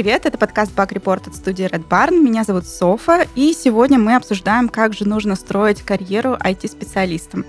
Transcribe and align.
Привет, 0.00 0.24
это 0.24 0.38
подкаст 0.38 0.74
Bug 0.74 0.94
Report 0.94 1.28
от 1.28 1.36
студии 1.36 1.66
Red 1.66 1.86
Barn. 1.86 2.22
Меня 2.22 2.42
зовут 2.42 2.66
Софа, 2.66 3.26
и 3.34 3.52
сегодня 3.52 3.98
мы 3.98 4.16
обсуждаем, 4.16 4.70
как 4.70 4.94
же 4.94 5.06
нужно 5.06 5.34
строить 5.34 5.82
карьеру 5.82 6.38
IT-специалистам. 6.42 7.44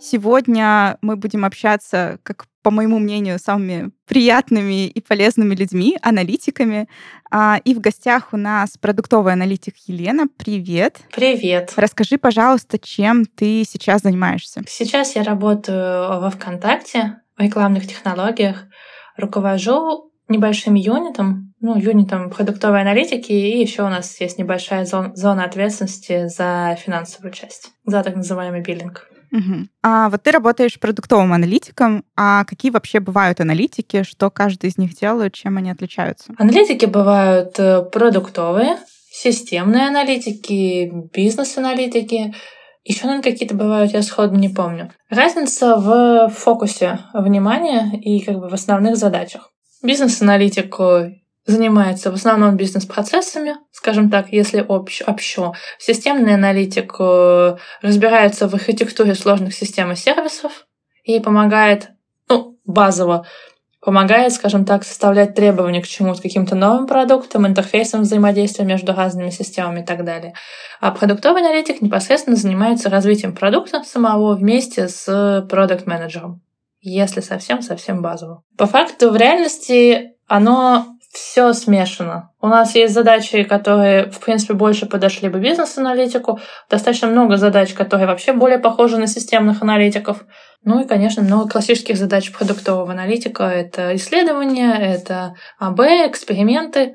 Сегодня 0.00 0.98
мы 1.02 1.14
будем 1.14 1.44
общаться, 1.44 2.18
как 2.24 2.46
по 2.62 2.72
моему 2.72 2.98
мнению, 2.98 3.38
самыми 3.38 3.92
приятными 4.06 4.88
и 4.88 5.00
полезными 5.00 5.54
людьми, 5.54 5.96
аналитиками. 6.02 6.88
А, 7.30 7.60
и 7.64 7.74
в 7.74 7.80
гостях 7.80 8.32
у 8.32 8.36
нас 8.36 8.76
продуктовый 8.76 9.32
аналитик 9.32 9.76
Елена. 9.86 10.26
Привет. 10.36 10.98
Привет. 11.14 11.72
Расскажи, 11.76 12.18
пожалуйста, 12.18 12.76
чем 12.78 13.24
ты 13.24 13.62
сейчас 13.64 14.02
занимаешься? 14.02 14.62
Сейчас 14.66 15.14
я 15.14 15.22
работаю 15.22 16.20
во 16.20 16.28
ВКонтакте 16.30 17.20
рекламных 17.40 17.86
технологиях. 17.86 18.64
Руковожу 19.16 20.10
небольшим 20.28 20.74
юнитом, 20.74 21.52
ну, 21.60 21.76
юнитом 21.76 22.30
продуктовой 22.30 22.82
аналитики, 22.82 23.32
и 23.32 23.60
еще 23.60 23.82
у 23.82 23.88
нас 23.88 24.20
есть 24.20 24.38
небольшая 24.38 24.86
зона 24.86 25.44
ответственности 25.44 26.28
за 26.28 26.76
финансовую 26.80 27.32
часть, 27.32 27.72
за 27.84 28.02
так 28.02 28.16
называемый 28.16 28.62
биллинг. 28.62 29.08
Угу. 29.32 29.68
А 29.82 30.08
вот 30.08 30.22
ты 30.22 30.30
работаешь 30.30 30.78
продуктовым 30.78 31.32
аналитиком. 31.32 32.04
А 32.16 32.44
какие 32.44 32.70
вообще 32.70 33.00
бывают 33.00 33.40
аналитики? 33.40 34.02
Что 34.02 34.30
каждый 34.30 34.70
из 34.70 34.78
них 34.78 34.94
делает? 34.96 35.34
Чем 35.34 35.56
они 35.56 35.70
отличаются? 35.70 36.32
Аналитики 36.36 36.86
бывают 36.86 37.58
э, 37.58 37.82
продуктовые, 37.82 38.78
системные 39.10 39.86
аналитики, 39.86 40.90
бизнес-аналитики. 41.14 42.34
Еще, 42.90 43.06
наверное, 43.06 43.30
какие-то 43.30 43.54
бывают, 43.54 43.92
я 43.92 44.02
сходу 44.02 44.34
не 44.34 44.48
помню. 44.48 44.90
Разница 45.10 45.76
в 45.76 46.28
фокусе 46.30 46.98
внимания 47.14 47.92
и 48.00 48.18
как 48.18 48.40
бы 48.40 48.48
в 48.48 48.52
основных 48.52 48.96
задачах. 48.96 49.52
Бизнес-аналитик 49.80 50.76
занимается 51.46 52.10
в 52.10 52.14
основном 52.14 52.56
бизнес-процессами, 52.56 53.54
скажем 53.70 54.10
так, 54.10 54.32
если 54.32 54.66
общ, 54.68 55.02
общо. 55.06 55.52
Системный 55.78 56.34
аналитик 56.34 56.96
э, 56.98 57.58
разбирается 57.80 58.48
в 58.48 58.54
архитектуре 58.54 59.14
сложных 59.14 59.54
систем 59.54 59.92
и 59.92 59.94
сервисов 59.94 60.66
и 61.04 61.20
помогает, 61.20 61.90
ну, 62.28 62.58
базово, 62.64 63.24
помогает, 63.80 64.32
скажем 64.32 64.64
так, 64.64 64.84
составлять 64.84 65.34
требования 65.34 65.80
к 65.80 65.86
чему-то, 65.86 66.22
каким-то 66.22 66.54
новым 66.54 66.86
продуктам, 66.86 67.46
интерфейсам 67.46 68.02
взаимодействия 68.02 68.64
между 68.64 68.92
разными 68.94 69.30
системами 69.30 69.80
и 69.80 69.84
так 69.84 70.04
далее. 70.04 70.34
А 70.80 70.90
продуктовый 70.90 71.42
аналитик 71.42 71.80
непосредственно 71.80 72.36
занимается 72.36 72.90
развитием 72.90 73.34
продукта 73.34 73.82
самого 73.84 74.34
вместе 74.34 74.88
с 74.88 75.46
продукт-менеджером 75.48 76.42
если 76.80 77.20
совсем-совсем 77.20 78.02
базово. 78.02 78.42
По 78.56 78.66
факту, 78.66 79.10
в 79.10 79.16
реальности 79.16 80.12
оно 80.26 80.86
все 81.10 81.52
смешано. 81.54 82.30
У 82.40 82.46
нас 82.46 82.76
есть 82.76 82.94
задачи, 82.94 83.42
которые, 83.42 84.10
в 84.10 84.20
принципе, 84.20 84.54
больше 84.54 84.86
подошли 84.86 85.28
бы 85.28 85.40
бизнес-аналитику. 85.40 86.38
Достаточно 86.70 87.08
много 87.08 87.36
задач, 87.36 87.74
которые 87.74 88.06
вообще 88.06 88.32
более 88.32 88.58
похожи 88.58 88.96
на 88.96 89.08
системных 89.08 89.60
аналитиков. 89.60 90.24
Ну 90.62 90.80
и, 90.82 90.86
конечно, 90.86 91.22
много 91.22 91.48
классических 91.48 91.96
задач 91.96 92.30
продуктового 92.30 92.92
аналитика. 92.92 93.42
Это 93.42 93.96
исследования, 93.96 94.72
это 94.72 95.34
АБ, 95.58 95.80
эксперименты 96.08 96.94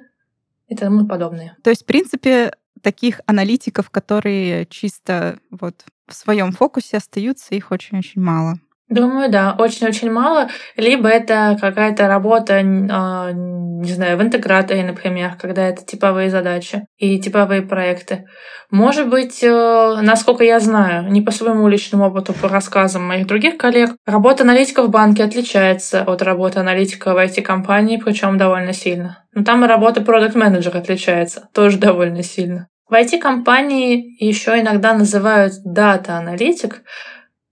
и 0.68 0.76
тому 0.76 1.06
подобное. 1.06 1.58
То 1.62 1.70
есть, 1.70 1.84
в 1.84 1.86
принципе, 1.86 2.54
таких 2.82 3.20
аналитиков, 3.26 3.90
которые 3.90 4.66
чисто 4.68 5.40
вот 5.52 5.84
в 6.08 6.14
своем 6.14 6.54
фокусе 6.54 6.98
остаются, 6.98 7.54
их 7.54 7.72
очень-очень 7.72 8.22
мало. 8.22 8.60
Думаю, 8.88 9.32
да, 9.32 9.56
очень-очень 9.58 10.12
мало. 10.12 10.48
Либо 10.78 11.10
это 11.10 11.58
какая-то 11.60 12.08
работа, 12.08 12.62
а, 12.92 13.32
не 13.32 13.92
знаю, 13.92 14.18
в 14.18 14.22
интеграторе, 14.22 14.84
например, 14.84 15.36
когда 15.42 15.68
это 15.68 15.84
типовые 15.84 16.30
задачи 16.30 16.86
и 16.98 17.20
типовые 17.20 17.64
проекты. 17.64 18.26
Может 18.70 19.10
быть, 19.10 19.44
э, 19.44 19.98
насколько 20.02 20.44
я 20.44 20.60
знаю, 20.60 21.12
не 21.12 21.22
по 21.22 21.32
своему 21.32 21.68
личному 21.68 22.06
опыту, 22.06 22.34
по 22.34 22.48
рассказам 22.48 23.04
моих 23.04 23.26
других 23.26 23.58
коллег, 23.58 23.92
работа 24.06 24.44
аналитика 24.44 24.84
в 24.84 24.90
банке 24.90 25.24
отличается 25.24 26.04
от 26.04 26.22
работы 26.22 26.60
аналитика 26.60 27.14
в 27.14 27.18
IT-компании, 27.18 28.02
причем 28.04 28.38
довольно 28.38 28.74
сильно. 28.74 29.24
Но 29.34 29.44
там 29.44 29.66
и 29.66 29.68
работа 29.68 30.02
продукт-менеджера 30.02 30.78
отличается, 30.78 31.50
тоже 31.54 31.78
довольно 31.78 32.22
сильно. 32.22 32.68
В 32.88 32.94
IT-компании 32.94 34.16
еще 34.24 34.60
иногда 34.60 34.94
называют 34.94 35.54
дата-аналитик, 35.64 36.84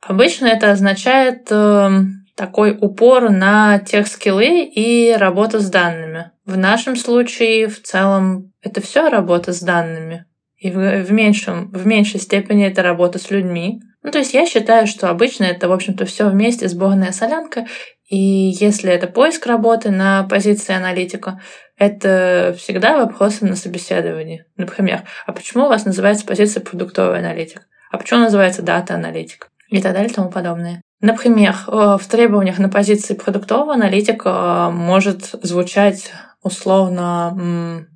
Обычно 0.05 0.47
это 0.47 0.71
означает 0.71 1.47
э, 1.49 1.89
такой 2.35 2.77
упор 2.79 3.29
на 3.29 3.79
тех 3.79 4.07
скиллы 4.07 4.63
и 4.65 5.13
работу 5.13 5.59
с 5.59 5.69
данными. 5.69 6.31
В 6.45 6.57
нашем 6.57 6.95
случае 6.95 7.67
в 7.67 7.81
целом 7.81 8.51
это 8.61 8.81
все 8.81 9.09
работа 9.09 9.53
с 9.53 9.61
данными. 9.61 10.25
И 10.57 10.71
в, 10.71 11.03
в, 11.03 11.11
меньшем, 11.11 11.71
в 11.71 11.85
меньшей 11.85 12.19
степени 12.19 12.65
это 12.65 12.83
работа 12.83 13.19
с 13.19 13.31
людьми. 13.31 13.81
Ну, 14.01 14.11
то 14.11 14.19
есть 14.19 14.33
я 14.33 14.45
считаю, 14.45 14.87
что 14.87 15.09
обычно 15.09 15.45
это, 15.45 15.69
в 15.69 15.71
общем-то, 15.71 16.05
все 16.05 16.29
вместе 16.29 16.67
сборная 16.67 17.13
солянка. 17.13 17.65
И 18.09 18.17
если 18.17 18.91
это 18.91 19.07
поиск 19.07 19.45
работы 19.45 19.91
на 19.91 20.23
позиции 20.23 20.73
аналитика, 20.73 21.39
это 21.77 22.53
всегда 22.57 22.97
вопросы 22.97 23.45
на 23.45 23.55
собеседовании. 23.55 24.45
Например, 24.57 25.03
а 25.25 25.31
почему 25.31 25.65
у 25.65 25.69
вас 25.69 25.85
называется 25.85 26.25
позиция 26.25 26.61
продуктовый 26.61 27.19
аналитик? 27.19 27.67
А 27.91 27.97
почему 27.97 28.21
называется 28.21 28.61
дата-аналитик? 28.61 29.49
И 29.73 29.81
так 29.81 29.93
далее 29.93 30.09
и 30.09 30.13
тому 30.13 30.29
подобное. 30.29 30.81
Например, 31.01 31.55
э, 31.67 31.97
в 31.99 32.05
требованиях 32.07 32.59
на 32.59 32.69
позиции 32.69 33.15
продуктового 33.15 33.73
аналитика 33.73 34.69
может 34.71 35.31
звучать 35.41 36.11
условно 36.43 37.87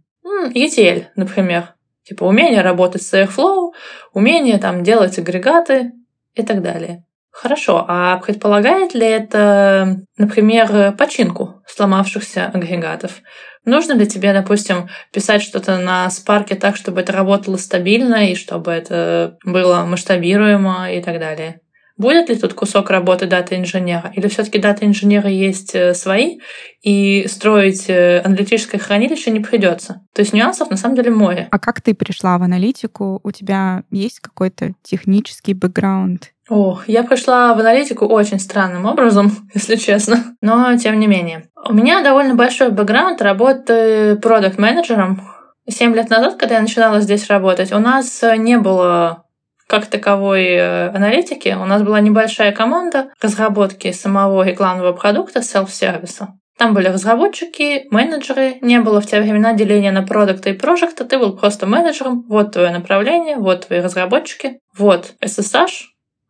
ETL, 0.56 1.06
например. 1.16 1.76
Типа 2.04 2.24
умение 2.24 2.62
работать 2.62 3.04
с 3.04 3.14
Airflow, 3.14 3.74
умение 4.14 4.58
там 4.58 4.84
делать 4.84 5.20
агрегаты 5.20 5.92
и 6.34 6.44
так 6.44 6.64
далее. 6.64 7.04
Хорошо, 7.30 7.86
а 7.88 8.18
предполагает 8.18 8.96
ли 8.96 9.06
это, 9.06 10.00
например, 10.18 10.94
починку 10.94 11.62
сломавшихся 11.68 12.48
агрегатов? 12.48 13.22
Нужно 13.66 13.94
ли 13.94 14.08
тебе, 14.08 14.34
допустим, 14.34 14.90
писать 15.14 15.44
что-то 15.44 15.78
на 15.78 16.10
спарке 16.10 16.56
так, 16.56 16.76
чтобы 16.76 17.02
это 17.02 17.14
работало 17.14 17.58
стабильно 17.58 18.32
и 18.32 18.36
чтобы 18.36 18.72
это 18.72 19.38
было 19.44 19.84
масштабируемо 19.84 20.92
и 20.92 21.02
так 21.04 21.20
далее? 21.20 21.62
Будет 21.98 22.30
ли 22.30 22.36
тут 22.36 22.54
кусок 22.54 22.92
работы 22.92 23.26
дата-инженера? 23.26 24.12
Или 24.16 24.28
все-таки 24.28 24.60
дата-инженеры 24.60 25.30
есть 25.30 25.74
э, 25.74 25.96
свои, 25.96 26.40
и 26.84 27.26
строить 27.28 27.90
э, 27.90 28.22
аналитическое 28.24 28.80
хранилище 28.80 29.32
не 29.32 29.40
придется? 29.40 30.06
То 30.14 30.22
есть 30.22 30.32
нюансов 30.32 30.70
на 30.70 30.78
самом 30.78 30.96
деле 30.96 31.10
море. 31.10 31.48
А 31.50 31.58
как 31.58 31.82
ты 31.82 31.96
пришла 31.96 32.38
в 32.38 32.44
аналитику? 32.44 33.20
У 33.24 33.32
тебя 33.32 33.84
есть 33.90 34.20
какой-то 34.20 34.74
технический 34.84 35.56
бэкграунд? 35.56 36.34
О, 36.50 36.80
я 36.86 37.04
пришла 37.04 37.54
в 37.56 37.60
аналитику 37.60 38.06
очень 38.06 38.40
странным 38.40 38.86
образом, 38.86 39.32
если 39.56 39.76
честно. 39.76 40.36
Но 40.42 40.78
тем 40.78 41.00
не 41.00 41.08
менее. 41.08 41.50
У 41.68 41.74
меня 41.74 42.04
довольно 42.04 42.36
большой 42.36 42.70
бэкграунд 42.70 43.22
работы 43.24 44.18
продукт-менеджером. 44.22 45.22
Семь 45.68 45.96
лет 45.96 46.10
назад, 46.10 46.36
когда 46.38 46.56
я 46.56 46.62
начинала 46.62 47.02
здесь 47.02 47.28
работать, 47.28 47.74
у 47.74 47.80
нас 47.80 48.24
не 48.38 48.58
было 48.58 49.24
как 49.68 49.88
таковой 49.88 50.46
э, 50.46 50.90
аналитики 50.90 51.50
у 51.50 51.66
нас 51.66 51.84
была 51.84 52.00
небольшая 52.00 52.52
команда 52.52 53.10
разработки 53.22 53.92
самого 53.92 54.44
рекламного 54.44 54.94
продукта 54.94 55.42
селф-сервиса. 55.42 56.30
Там 56.58 56.74
были 56.74 56.88
разработчики, 56.88 57.86
менеджеры, 57.92 58.58
не 58.62 58.80
было 58.80 59.00
в 59.00 59.06
те 59.06 59.22
времена 59.22 59.54
деления 59.54 59.92
на 59.92 60.02
продукты 60.02 60.52
и 60.52 60.54
прожекты, 60.54 61.04
ты 61.04 61.20
был 61.20 61.38
просто 61.38 61.68
менеджером, 61.68 62.26
вот 62.28 62.54
твое 62.54 62.72
направление, 62.72 63.36
вот 63.36 63.68
твои 63.68 63.80
разработчики, 63.80 64.60
вот 64.76 65.14
SSH, 65.22 65.84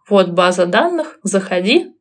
вот 0.10 0.30
база 0.30 0.66
данных, 0.66 1.18
заходи, 1.24 1.94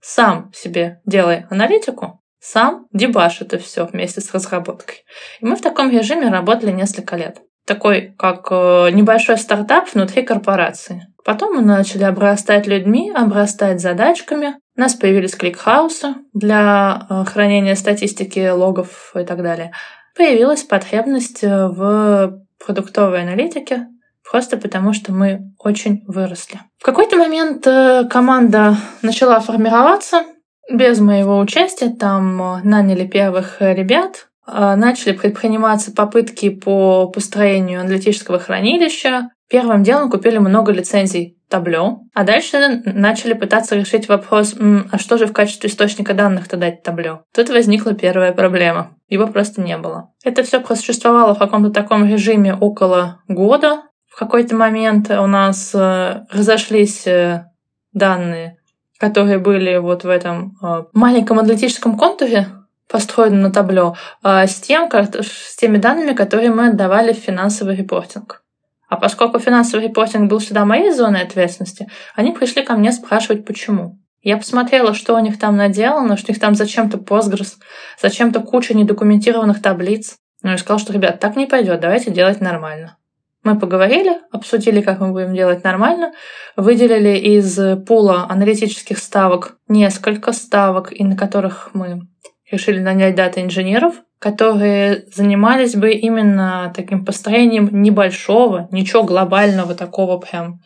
сам 0.00 0.50
себе 0.52 1.00
делай 1.06 1.46
аналитику, 1.48 2.20
сам 2.40 2.86
дебажь 2.92 3.42
это 3.42 3.58
все 3.58 3.84
вместе 3.84 4.20
с 4.20 4.34
разработкой. 4.34 5.04
И 5.40 5.44
мы 5.44 5.54
в 5.54 5.60
таком 5.60 5.90
режиме 5.90 6.28
работали 6.28 6.72
несколько 6.72 7.14
лет 7.16 7.40
такой, 7.70 8.14
как 8.18 8.48
э, 8.50 8.90
небольшой 8.90 9.38
стартап 9.38 9.94
внутри 9.94 10.22
корпорации. 10.22 11.06
Потом 11.24 11.54
мы 11.54 11.62
начали 11.62 12.02
обрастать 12.02 12.66
людьми, 12.66 13.12
обрастать 13.14 13.80
задачками. 13.80 14.56
У 14.76 14.80
нас 14.80 14.94
появились 14.94 15.36
ClickHouse 15.36 16.09
ы 16.09 16.16
для 16.34 17.06
э, 17.08 17.24
хранения 17.26 17.76
статистики, 17.76 18.50
логов 18.50 19.12
и 19.14 19.24
так 19.24 19.44
далее. 19.44 19.70
Появилась 20.16 20.64
потребность 20.64 21.44
э, 21.44 21.68
в 21.68 22.40
продуктовой 22.58 23.22
аналитике, 23.22 23.86
просто 24.28 24.56
потому 24.56 24.92
что 24.92 25.12
мы 25.12 25.52
очень 25.60 26.02
выросли. 26.08 26.58
В 26.80 26.84
какой-то 26.84 27.16
момент 27.18 27.64
команда 28.10 28.76
начала 29.02 29.38
формироваться 29.38 30.24
без 30.68 30.98
моего 30.98 31.38
участия. 31.38 31.90
Там 31.90 32.60
наняли 32.64 33.06
первых 33.06 33.58
ребят, 33.60 34.26
начали 34.76 35.12
предприниматься 35.12 35.92
попытки 35.92 36.50
по 36.50 37.08
построению 37.08 37.80
аналитического 37.80 38.38
хранилища. 38.38 39.30
Первым 39.48 39.82
делом 39.82 40.10
купили 40.10 40.38
много 40.38 40.72
лицензий 40.72 41.40
табло, 41.50 42.02
а 42.14 42.24
дальше 42.24 42.82
начали 42.86 43.34
пытаться 43.34 43.74
решить 43.74 44.08
вопрос, 44.08 44.54
а 44.90 44.98
что 44.98 45.18
же 45.18 45.26
в 45.26 45.32
качестве 45.32 45.68
источника 45.68 46.14
данных-то 46.14 46.56
дать 46.56 46.82
табло? 46.82 47.24
Тут 47.34 47.50
возникла 47.50 47.92
первая 47.92 48.32
проблема. 48.32 48.96
Его 49.08 49.26
просто 49.26 49.60
не 49.60 49.76
было. 49.76 50.12
Это 50.24 50.44
все 50.44 50.60
просуществовало 50.60 51.34
в 51.34 51.38
каком-то 51.38 51.70
таком 51.70 52.06
режиме 52.06 52.54
около 52.54 53.20
года. 53.26 53.82
В 54.06 54.18
какой-то 54.18 54.54
момент 54.54 55.10
у 55.10 55.26
нас 55.26 55.72
э, 55.74 56.24
разошлись 56.30 57.06
э, 57.06 57.44
данные, 57.92 58.58
которые 58.98 59.38
были 59.38 59.76
вот 59.78 60.04
в 60.04 60.08
этом 60.08 60.56
э, 60.62 60.84
маленьком 60.92 61.38
аналитическом 61.38 61.96
контуре, 61.96 62.46
построенном 62.90 63.42
на 63.42 63.52
табло, 63.52 63.96
с, 64.22 64.54
тем, 64.60 64.90
с 64.92 65.56
теми 65.56 65.78
данными, 65.78 66.12
которые 66.12 66.50
мы 66.50 66.68
отдавали 66.68 67.12
в 67.12 67.18
финансовый 67.18 67.76
репортинг. 67.76 68.42
А 68.88 68.96
поскольку 68.96 69.38
финансовый 69.38 69.84
репортинг 69.84 70.28
был 70.28 70.40
всегда 70.40 70.64
моей 70.64 70.90
зоной 70.90 71.22
ответственности, 71.22 71.88
они 72.16 72.32
пришли 72.32 72.62
ко 72.62 72.74
мне 72.74 72.90
спрашивать, 72.90 73.46
почему. 73.46 73.98
Я 74.22 74.36
посмотрела, 74.36 74.92
что 74.92 75.14
у 75.14 75.18
них 75.20 75.38
там 75.38 75.56
наделано, 75.56 76.16
что 76.16 76.30
у 76.30 76.32
них 76.32 76.40
там 76.40 76.54
зачем-то 76.54 76.98
Postgres, 76.98 77.54
зачем-то 78.02 78.40
куча 78.40 78.76
недокументированных 78.76 79.62
таблиц. 79.62 80.16
Ну, 80.42 80.50
я 80.50 80.58
сказала, 80.58 80.80
что, 80.80 80.92
ребят, 80.92 81.20
так 81.20 81.36
не 81.36 81.46
пойдет, 81.46 81.80
давайте 81.80 82.10
делать 82.10 82.40
нормально. 82.40 82.96
Мы 83.42 83.58
поговорили, 83.58 84.18
обсудили, 84.32 84.82
как 84.82 85.00
мы 85.00 85.12
будем 85.12 85.34
делать 85.34 85.64
нормально, 85.64 86.12
выделили 86.56 87.16
из 87.16 87.58
пула 87.86 88.26
аналитических 88.28 88.98
ставок 88.98 89.56
несколько 89.68 90.32
ставок, 90.32 90.92
и 90.92 91.04
на 91.04 91.16
которых 91.16 91.70
мы 91.72 92.02
решили 92.50 92.80
нанять 92.80 93.14
дата-инженеров, 93.14 94.02
которые 94.18 95.04
занимались 95.14 95.74
бы 95.74 95.92
именно 95.92 96.72
таким 96.76 97.04
построением 97.04 97.82
небольшого, 97.82 98.68
ничего 98.70 99.02
глобального 99.02 99.74
такого 99.74 100.18
прям 100.18 100.60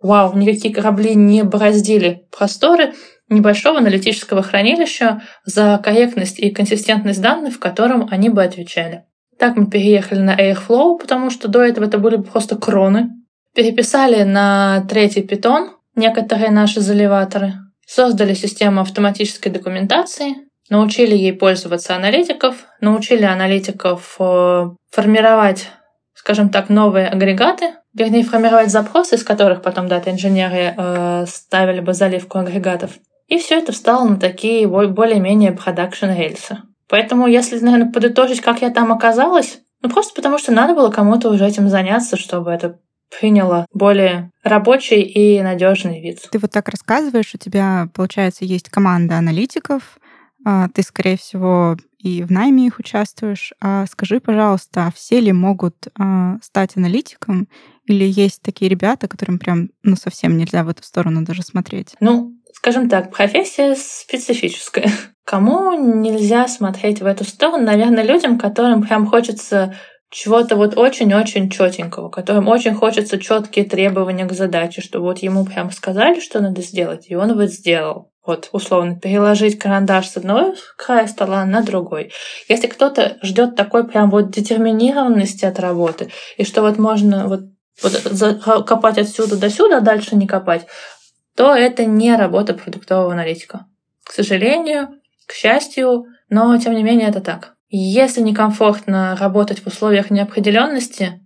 вау, 0.00 0.36
никакие 0.36 0.72
корабли 0.72 1.14
не 1.14 1.42
бороздили 1.42 2.26
просторы 2.36 2.92
небольшого 3.28 3.78
аналитического 3.78 4.42
хранилища 4.42 5.22
за 5.44 5.80
корректность 5.82 6.38
и 6.38 6.50
консистентность 6.50 7.22
данных, 7.22 7.54
в 7.54 7.58
котором 7.58 8.06
они 8.10 8.28
бы 8.28 8.42
отвечали. 8.42 9.04
Так 9.38 9.56
мы 9.56 9.66
переехали 9.66 10.20
на 10.20 10.36
Airflow, 10.36 10.98
потому 10.98 11.30
что 11.30 11.48
до 11.48 11.62
этого 11.62 11.86
это 11.86 11.98
были 11.98 12.16
просто 12.16 12.56
кроны. 12.56 13.10
Переписали 13.54 14.22
на 14.24 14.84
третий 14.88 15.22
питон 15.22 15.70
некоторые 15.96 16.50
наши 16.50 16.80
заливаторы. 16.80 17.54
Создали 17.86 18.34
систему 18.34 18.80
автоматической 18.80 19.50
документации, 19.50 20.36
научили 20.70 21.14
ей 21.14 21.32
пользоваться 21.32 21.94
аналитиков, 21.94 22.56
научили 22.80 23.24
аналитиков 23.24 24.16
э, 24.18 24.70
формировать, 24.90 25.68
скажем 26.14 26.48
так, 26.48 26.68
новые 26.68 27.08
агрегаты, 27.08 27.74
вернее, 27.92 28.24
формировать 28.24 28.70
запросы, 28.70 29.16
из 29.16 29.24
которых 29.24 29.62
потом 29.62 29.88
дата-инженеры 29.88 30.74
э, 30.76 31.24
ставили 31.28 31.80
бы 31.80 31.94
заливку 31.94 32.38
агрегатов. 32.38 32.92
И 33.28 33.38
все 33.38 33.58
это 33.58 33.72
встало 33.72 34.08
на 34.08 34.16
такие 34.16 34.66
более-менее 34.66 35.52
продакшн 35.52 36.10
рельсы. 36.10 36.58
Поэтому, 36.88 37.26
если, 37.26 37.58
наверное, 37.58 37.92
подытожить, 37.92 38.40
как 38.40 38.60
я 38.60 38.70
там 38.70 38.92
оказалась, 38.92 39.60
ну 39.82 39.88
просто 39.88 40.14
потому 40.14 40.38
что 40.38 40.52
надо 40.52 40.74
было 40.74 40.90
кому-то 40.90 41.30
уже 41.30 41.46
этим 41.46 41.68
заняться, 41.68 42.16
чтобы 42.16 42.50
это 42.50 42.78
приняло 43.18 43.66
более 43.72 44.30
рабочий 44.42 45.00
и 45.00 45.40
надежный 45.42 46.00
вид. 46.00 46.20
Ты 46.30 46.38
вот 46.38 46.50
так 46.50 46.68
рассказываешь, 46.68 47.34
у 47.34 47.38
тебя, 47.38 47.88
получается, 47.94 48.44
есть 48.44 48.68
команда 48.68 49.16
аналитиков, 49.16 49.98
ты, 50.74 50.82
скорее 50.82 51.16
всего, 51.16 51.76
и 52.04 52.22
в 52.22 52.30
найме 52.30 52.66
их 52.66 52.78
участвуешь. 52.78 53.54
А 53.60 53.86
скажи, 53.86 54.20
пожалуйста, 54.20 54.86
а 54.86 54.92
все 54.92 55.20
ли 55.20 55.32
могут 55.32 55.88
а, 55.98 56.36
стать 56.42 56.76
аналитиком? 56.76 57.48
Или 57.86 58.04
есть 58.04 58.42
такие 58.42 58.68
ребята, 58.68 59.08
которым 59.08 59.38
прям 59.38 59.70
ну, 59.82 59.96
совсем 59.96 60.36
нельзя 60.36 60.64
в 60.64 60.68
эту 60.68 60.82
сторону 60.82 61.24
даже 61.24 61.42
смотреть? 61.42 61.94
Ну, 62.00 62.34
скажем 62.52 62.90
так, 62.90 63.10
профессия 63.10 63.74
специфическая. 63.74 64.90
Кому 65.24 65.72
нельзя 65.72 66.46
смотреть 66.46 67.00
в 67.00 67.06
эту 67.06 67.24
сторону? 67.24 67.64
Наверное, 67.64 68.04
людям, 68.04 68.38
которым 68.38 68.82
прям 68.82 69.06
хочется 69.06 69.74
чего-то 70.10 70.56
вот 70.56 70.76
очень-очень 70.76 71.48
четенького, 71.48 72.10
которым 72.10 72.48
очень 72.48 72.74
хочется 72.74 73.18
четкие 73.18 73.64
требования 73.64 74.26
к 74.26 74.32
задаче, 74.32 74.82
что 74.82 75.00
вот 75.00 75.18
ему 75.18 75.44
прям 75.44 75.70
сказали, 75.70 76.20
что 76.20 76.40
надо 76.40 76.60
сделать, 76.60 77.06
и 77.08 77.16
он 77.16 77.34
вот 77.34 77.50
сделал 77.50 78.12
вот 78.26 78.48
условно 78.52 78.98
переложить 78.98 79.58
карандаш 79.58 80.08
с 80.08 80.16
одного 80.16 80.54
края 80.76 81.06
стола 81.06 81.44
на 81.44 81.62
другой. 81.62 82.12
Если 82.48 82.66
кто-то 82.66 83.18
ждет 83.22 83.56
такой 83.56 83.86
прям 83.86 84.10
вот 84.10 84.30
детерминированности 84.30 85.44
от 85.44 85.58
работы, 85.60 86.10
и 86.36 86.44
что 86.44 86.62
вот 86.62 86.78
можно 86.78 87.28
вот, 87.28 87.42
вот 87.82 88.64
копать 88.66 88.98
отсюда 88.98 89.36
до 89.36 89.50
сюда, 89.50 89.78
а 89.78 89.80
дальше 89.80 90.16
не 90.16 90.26
копать, 90.26 90.66
то 91.36 91.54
это 91.54 91.84
не 91.84 92.14
работа 92.16 92.54
продуктового 92.54 93.12
аналитика. 93.12 93.66
К 94.04 94.12
сожалению, 94.12 94.88
к 95.26 95.32
счастью, 95.32 96.04
но 96.28 96.56
тем 96.58 96.74
не 96.74 96.82
менее 96.82 97.08
это 97.08 97.20
так. 97.20 97.54
Если 97.68 98.20
некомфортно 98.20 99.16
работать 99.16 99.60
в 99.60 99.66
условиях 99.66 100.10
неопределенности, 100.10 101.20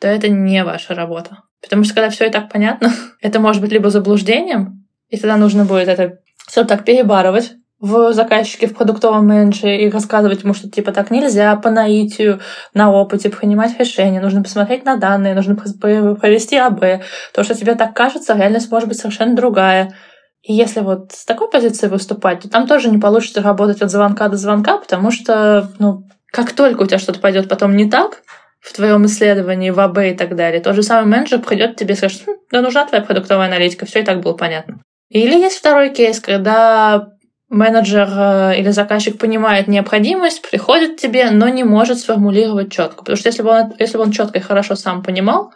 то 0.00 0.08
это 0.08 0.28
не 0.28 0.64
ваша 0.64 0.94
работа. 0.94 1.42
Потому 1.62 1.84
что 1.84 1.94
когда 1.94 2.10
все 2.10 2.26
и 2.26 2.30
так 2.30 2.50
понятно, 2.50 2.92
это 3.20 3.40
может 3.40 3.62
быть 3.62 3.72
либо 3.72 3.90
заблуждением, 3.90 4.86
и 5.08 5.16
тогда 5.16 5.36
нужно 5.36 5.64
будет 5.64 5.88
это 5.88 6.18
все 6.46 6.64
так 6.64 6.84
перебарывать 6.84 7.54
в 7.78 8.12
заказчике, 8.14 8.66
в 8.66 8.74
продуктовом 8.74 9.26
менеджере 9.26 9.86
и 9.86 9.90
рассказывать 9.90 10.42
ему, 10.42 10.54
что 10.54 10.70
типа 10.70 10.92
так 10.92 11.10
нельзя 11.10 11.54
по 11.56 11.70
наитию, 11.70 12.40
на 12.72 12.90
опыте 12.90 13.28
принимать 13.28 13.78
решения, 13.78 14.20
нужно 14.20 14.42
посмотреть 14.42 14.84
на 14.84 14.96
данные, 14.96 15.34
нужно 15.34 15.56
провести 15.56 16.56
АБ. 16.56 17.02
То, 17.34 17.42
что 17.42 17.54
тебе 17.54 17.74
так 17.74 17.94
кажется, 17.94 18.34
реальность 18.34 18.70
может 18.70 18.88
быть 18.88 18.98
совершенно 18.98 19.36
другая. 19.36 19.94
И 20.42 20.54
если 20.54 20.80
вот 20.80 21.12
с 21.12 21.24
такой 21.24 21.50
позиции 21.50 21.88
выступать, 21.88 22.40
то 22.40 22.48
там 22.48 22.66
тоже 22.66 22.88
не 22.88 22.98
получится 22.98 23.42
работать 23.42 23.82
от 23.82 23.90
звонка 23.90 24.28
до 24.28 24.36
звонка, 24.36 24.78
потому 24.78 25.10
что, 25.10 25.70
ну, 25.78 26.04
как 26.32 26.52
только 26.52 26.82
у 26.82 26.86
тебя 26.86 26.98
что-то 26.98 27.20
пойдет 27.20 27.48
потом 27.48 27.76
не 27.76 27.90
так, 27.90 28.22
в 28.60 28.72
твоем 28.72 29.06
исследовании, 29.06 29.70
в 29.70 29.78
АБ 29.78 29.98
и 29.98 30.14
так 30.14 30.34
далее, 30.34 30.60
тот 30.60 30.74
же 30.74 30.82
самый 30.82 31.08
менеджер 31.08 31.40
придет 31.40 31.76
тебе 31.76 31.94
и 31.94 31.96
скажет, 31.96 32.22
хм, 32.26 32.32
да 32.50 32.62
нужна 32.62 32.86
твоя 32.86 33.04
продуктовая 33.04 33.46
аналитика, 33.46 33.86
все 33.86 34.00
и 34.00 34.04
так 34.04 34.20
было 34.20 34.32
понятно. 34.32 34.80
Или 35.08 35.34
есть 35.34 35.58
второй 35.58 35.90
кейс, 35.90 36.20
когда 36.20 37.12
менеджер 37.48 38.08
э, 38.08 38.58
или 38.58 38.70
заказчик 38.70 39.18
понимает 39.18 39.68
необходимость, 39.68 40.42
приходит 40.48 40.96
к 40.96 41.00
тебе, 41.00 41.30
но 41.30 41.48
не 41.48 41.64
может 41.64 41.98
сформулировать 41.98 42.72
четко. 42.72 42.98
Потому 42.98 43.16
что 43.16 43.28
если 43.28 43.42
бы 43.42 43.50
он, 43.50 43.74
если 43.78 43.96
бы 43.96 44.02
он 44.02 44.10
четко 44.10 44.38
и 44.38 44.42
хорошо 44.42 44.74
сам 44.74 45.02
понимал, 45.02 45.52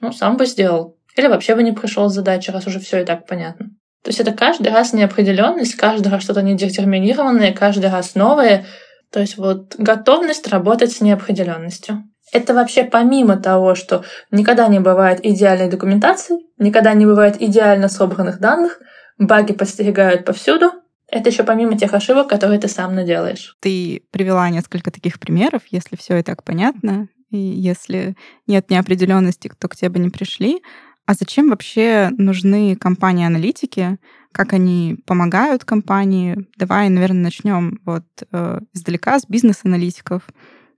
ну, 0.00 0.12
сам 0.12 0.36
бы 0.36 0.46
сделал. 0.46 0.96
Или 1.16 1.28
вообще 1.28 1.54
бы 1.54 1.62
не 1.62 1.72
пришел 1.72 2.08
с 2.08 2.14
задачей, 2.14 2.50
раз 2.50 2.66
уже 2.66 2.80
все 2.80 3.02
и 3.02 3.04
так 3.04 3.26
понятно. 3.26 3.66
То 4.02 4.08
есть 4.08 4.20
это 4.20 4.32
каждый 4.32 4.72
раз 4.72 4.92
неопределенность, 4.92 5.76
каждый 5.76 6.08
раз 6.08 6.22
что-то 6.22 6.42
недетерминированное, 6.42 7.52
каждый 7.52 7.90
раз 7.90 8.14
новое. 8.14 8.66
То 9.10 9.20
есть 9.20 9.38
вот 9.38 9.76
готовность 9.76 10.48
работать 10.48 10.92
с 10.92 11.00
неопределенностью. 11.00 12.04
Это 12.34 12.52
вообще 12.52 12.84
помимо 12.84 13.36
того, 13.36 13.74
что 13.74 14.04
никогда 14.30 14.68
не 14.68 14.80
бывает 14.80 15.24
идеальной 15.24 15.70
документации, 15.70 16.36
никогда 16.58 16.92
не 16.92 17.06
бывает 17.06 17.40
идеально 17.40 17.88
собранных 17.88 18.40
данных– 18.40 18.80
баги 19.18 19.52
подстерегают 19.52 20.24
повсюду. 20.24 20.72
Это 21.08 21.28
еще 21.28 21.44
помимо 21.44 21.78
тех 21.78 21.92
ошибок, 21.94 22.28
которые 22.28 22.58
ты 22.58 22.68
сам 22.68 22.94
наделаешь. 22.94 23.56
Ты 23.60 24.02
привела 24.10 24.48
несколько 24.50 24.90
таких 24.90 25.20
примеров, 25.20 25.62
если 25.70 25.96
все 25.96 26.18
и 26.18 26.22
так 26.22 26.42
понятно, 26.42 27.08
и 27.30 27.36
если 27.36 28.16
нет 28.46 28.70
неопределенности, 28.70 29.48
кто 29.48 29.68
к 29.68 29.76
тебе 29.76 29.90
бы 29.90 29.98
не 29.98 30.10
пришли. 30.10 30.62
А 31.06 31.12
зачем 31.12 31.50
вообще 31.50 32.10
нужны 32.16 32.76
компании-аналитики? 32.76 33.98
Как 34.32 34.54
они 34.54 34.96
помогают 35.06 35.64
компании? 35.64 36.48
Давай, 36.56 36.88
наверное, 36.88 37.24
начнем 37.24 37.78
вот 37.84 38.04
э, 38.32 38.60
издалека 38.72 39.18
с 39.18 39.26
бизнес-аналитиков 39.28 40.22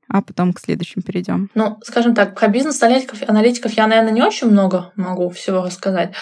а 0.09 0.23
потом 0.23 0.53
к 0.53 0.61
следующим 0.61 1.03
перейдем. 1.03 1.51
Ну, 1.55 1.79
скажем 1.83 2.15
так, 2.15 2.39
про 2.39 2.49
бизнес-аналитиков 2.49 3.29
аналитиков 3.29 3.73
я, 3.73 3.87
наверное, 3.87 4.13
не 4.13 4.23
очень 4.23 4.49
много 4.49 4.93
могу 4.97 5.29
всего 5.31 5.63
рассказать, 5.63 6.13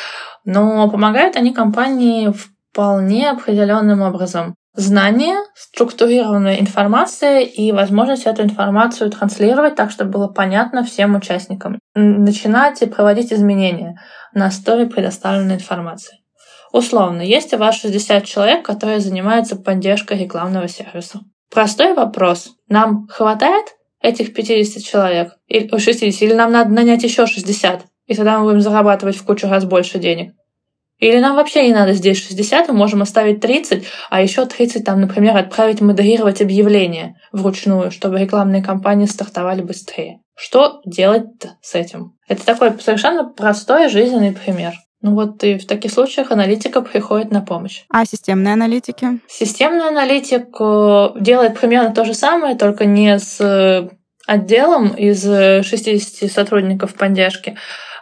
но 0.44 0.88
помогают 0.90 1.36
они 1.36 1.52
компании 1.52 2.32
вполне 2.72 3.30
определенным 3.30 4.02
образом. 4.02 4.54
Знание, 4.76 5.36
структурированная 5.54 6.60
информация 6.60 7.40
и 7.40 7.70
возможность 7.70 8.26
эту 8.26 8.42
информацию 8.42 9.08
транслировать 9.08 9.76
так, 9.76 9.92
чтобы 9.92 10.10
было 10.10 10.26
понятно 10.26 10.82
всем 10.82 11.14
участникам. 11.14 11.78
Начинать 11.94 12.82
и 12.82 12.86
проводить 12.86 13.32
изменения 13.32 14.00
на 14.32 14.46
основе 14.46 14.86
предоставленной 14.86 15.54
информации. 15.54 16.18
Условно, 16.72 17.22
есть 17.22 17.54
у 17.54 17.58
вас 17.58 17.76
60 17.76 18.24
человек, 18.24 18.64
которые 18.64 18.98
занимаются 18.98 19.54
поддержкой 19.54 20.18
рекламного 20.18 20.66
сервиса. 20.66 21.20
Простой 21.50 21.94
вопрос. 21.94 22.50
Нам 22.68 23.06
хватает 23.08 23.66
этих 24.00 24.34
50 24.34 24.82
человек? 24.82 25.32
Или 25.46 25.76
60? 25.76 26.22
Или 26.22 26.34
нам 26.34 26.52
надо 26.52 26.70
нанять 26.70 27.02
еще 27.02 27.26
60? 27.26 27.82
И 28.06 28.14
тогда 28.14 28.38
мы 28.38 28.46
будем 28.46 28.60
зарабатывать 28.60 29.16
в 29.16 29.24
кучу 29.24 29.48
раз 29.48 29.64
больше 29.64 29.98
денег? 29.98 30.34
Или 30.98 31.18
нам 31.18 31.36
вообще 31.36 31.66
не 31.66 31.74
надо 31.74 31.92
здесь 31.92 32.22
60, 32.24 32.68
мы 32.68 32.74
можем 32.74 33.02
оставить 33.02 33.40
30, 33.40 33.84
а 34.10 34.22
еще 34.22 34.46
30 34.46 34.84
там, 34.84 35.00
например, 35.00 35.36
отправить 35.36 35.80
модерировать 35.80 36.40
объявления 36.40 37.16
вручную, 37.32 37.90
чтобы 37.90 38.20
рекламные 38.20 38.62
кампании 38.62 39.06
стартовали 39.06 39.60
быстрее. 39.60 40.20
Что 40.36 40.80
делать 40.84 41.26
с 41.60 41.74
этим? 41.74 42.16
Это 42.28 42.44
такой 42.44 42.78
совершенно 42.80 43.24
простой 43.24 43.88
жизненный 43.88 44.32
пример. 44.32 44.74
Ну 45.04 45.14
вот 45.14 45.44
и 45.44 45.58
в 45.58 45.66
таких 45.66 45.92
случаях 45.92 46.30
аналитика 46.30 46.80
приходит 46.80 47.30
на 47.30 47.42
помощь. 47.42 47.84
А 47.90 48.06
системные 48.06 48.54
аналитики? 48.54 49.20
Системный 49.28 49.88
аналитик 49.88 50.46
э, 50.58 51.08
делает 51.20 51.60
примерно 51.60 51.94
то 51.94 52.06
же 52.06 52.14
самое, 52.14 52.56
только 52.56 52.86
не 52.86 53.18
с 53.18 53.38
э, 53.38 53.90
отделом 54.26 54.94
из 54.94 55.22
60 55.22 56.32
сотрудников 56.32 56.94
поддержки, 56.94 57.58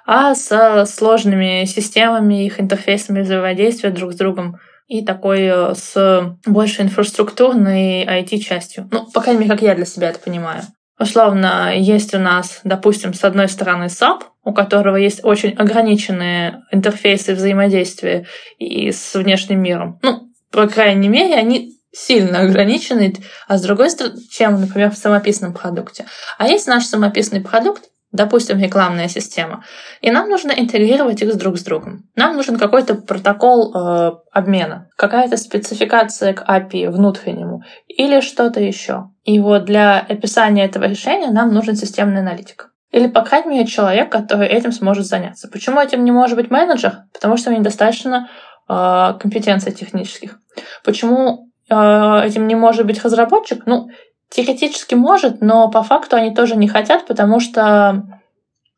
а 0.06 0.36
со 0.36 0.86
сложными 0.86 1.64
системами, 1.64 2.46
их 2.46 2.60
интерфейсами 2.60 3.22
взаимодействия 3.22 3.90
друг 3.90 4.12
с 4.12 4.16
другом 4.16 4.60
и 4.86 5.04
такой 5.04 5.40
э, 5.40 5.74
с 5.74 6.36
больше 6.46 6.82
инфраструктурной 6.82 8.04
IT-частью. 8.04 8.88
Ну, 8.92 9.10
по 9.10 9.20
крайней 9.20 9.40
мере, 9.40 9.50
как 9.50 9.62
я 9.62 9.74
для 9.74 9.86
себя 9.86 10.10
это 10.10 10.20
понимаю. 10.20 10.62
Условно, 11.00 11.76
есть 11.76 12.14
у 12.14 12.20
нас, 12.20 12.60
допустим, 12.62 13.12
с 13.12 13.24
одной 13.24 13.48
стороны 13.48 13.86
SAP, 13.86 14.20
у 14.44 14.52
которого 14.52 14.96
есть 14.96 15.24
очень 15.24 15.52
ограниченные 15.54 16.62
интерфейсы 16.70 17.34
взаимодействия 17.34 18.26
и 18.58 18.90
с 18.90 19.14
внешним 19.14 19.62
миром. 19.62 19.98
Ну, 20.02 20.28
по 20.50 20.66
крайней 20.66 21.08
мере, 21.08 21.34
они 21.34 21.78
сильно 21.92 22.40
ограничены, 22.40 23.14
а 23.46 23.58
с 23.58 23.62
другой 23.62 23.90
стороны, 23.90 24.18
чем, 24.30 24.60
например, 24.60 24.90
в 24.90 24.98
самописном 24.98 25.52
продукте. 25.52 26.06
А 26.38 26.48
есть 26.48 26.66
наш 26.66 26.84
самописный 26.84 27.40
продукт, 27.40 27.84
допустим, 28.10 28.58
рекламная 28.58 29.08
система, 29.08 29.64
и 30.00 30.10
нам 30.10 30.28
нужно 30.28 30.52
интегрировать 30.52 31.22
их 31.22 31.36
друг 31.36 31.58
с 31.58 31.62
другом. 31.62 32.04
Нам 32.16 32.36
нужен 32.36 32.58
какой-то 32.58 32.94
протокол 32.94 33.74
э, 33.74 34.12
обмена, 34.32 34.88
какая-то 34.96 35.36
спецификация 35.36 36.34
к 36.34 36.42
API 36.48 36.90
внутреннему 36.90 37.62
или 37.88 38.20
что-то 38.20 38.60
еще. 38.60 39.10
И 39.24 39.38
вот 39.38 39.64
для 39.64 39.98
описания 40.00 40.64
этого 40.64 40.84
решения 40.84 41.30
нам 41.30 41.52
нужен 41.54 41.76
системный 41.76 42.20
аналитик. 42.20 42.71
Или, 42.92 43.08
по 43.08 43.22
крайней 43.22 43.50
мере, 43.50 43.66
человек, 43.66 44.12
который 44.12 44.46
этим 44.46 44.70
сможет 44.70 45.06
заняться. 45.06 45.48
Почему 45.48 45.80
этим 45.80 46.04
не 46.04 46.12
может 46.12 46.36
быть 46.36 46.50
менеджер? 46.50 47.04
Потому 47.12 47.36
что 47.36 47.52
недостаточно 47.52 48.28
э, 48.68 49.14
компетенций 49.18 49.72
технических. 49.72 50.38
Почему 50.84 51.48
э, 51.68 52.22
этим 52.24 52.46
не 52.46 52.54
может 52.54 52.86
быть 52.86 53.02
разработчик? 53.02 53.62
Ну, 53.66 53.88
Теоретически 54.32 54.94
может, 54.94 55.42
но 55.42 55.70
по 55.70 55.82
факту 55.82 56.16
они 56.16 56.34
тоже 56.34 56.56
не 56.56 56.66
хотят, 56.66 57.06
потому 57.06 57.38
что 57.38 58.02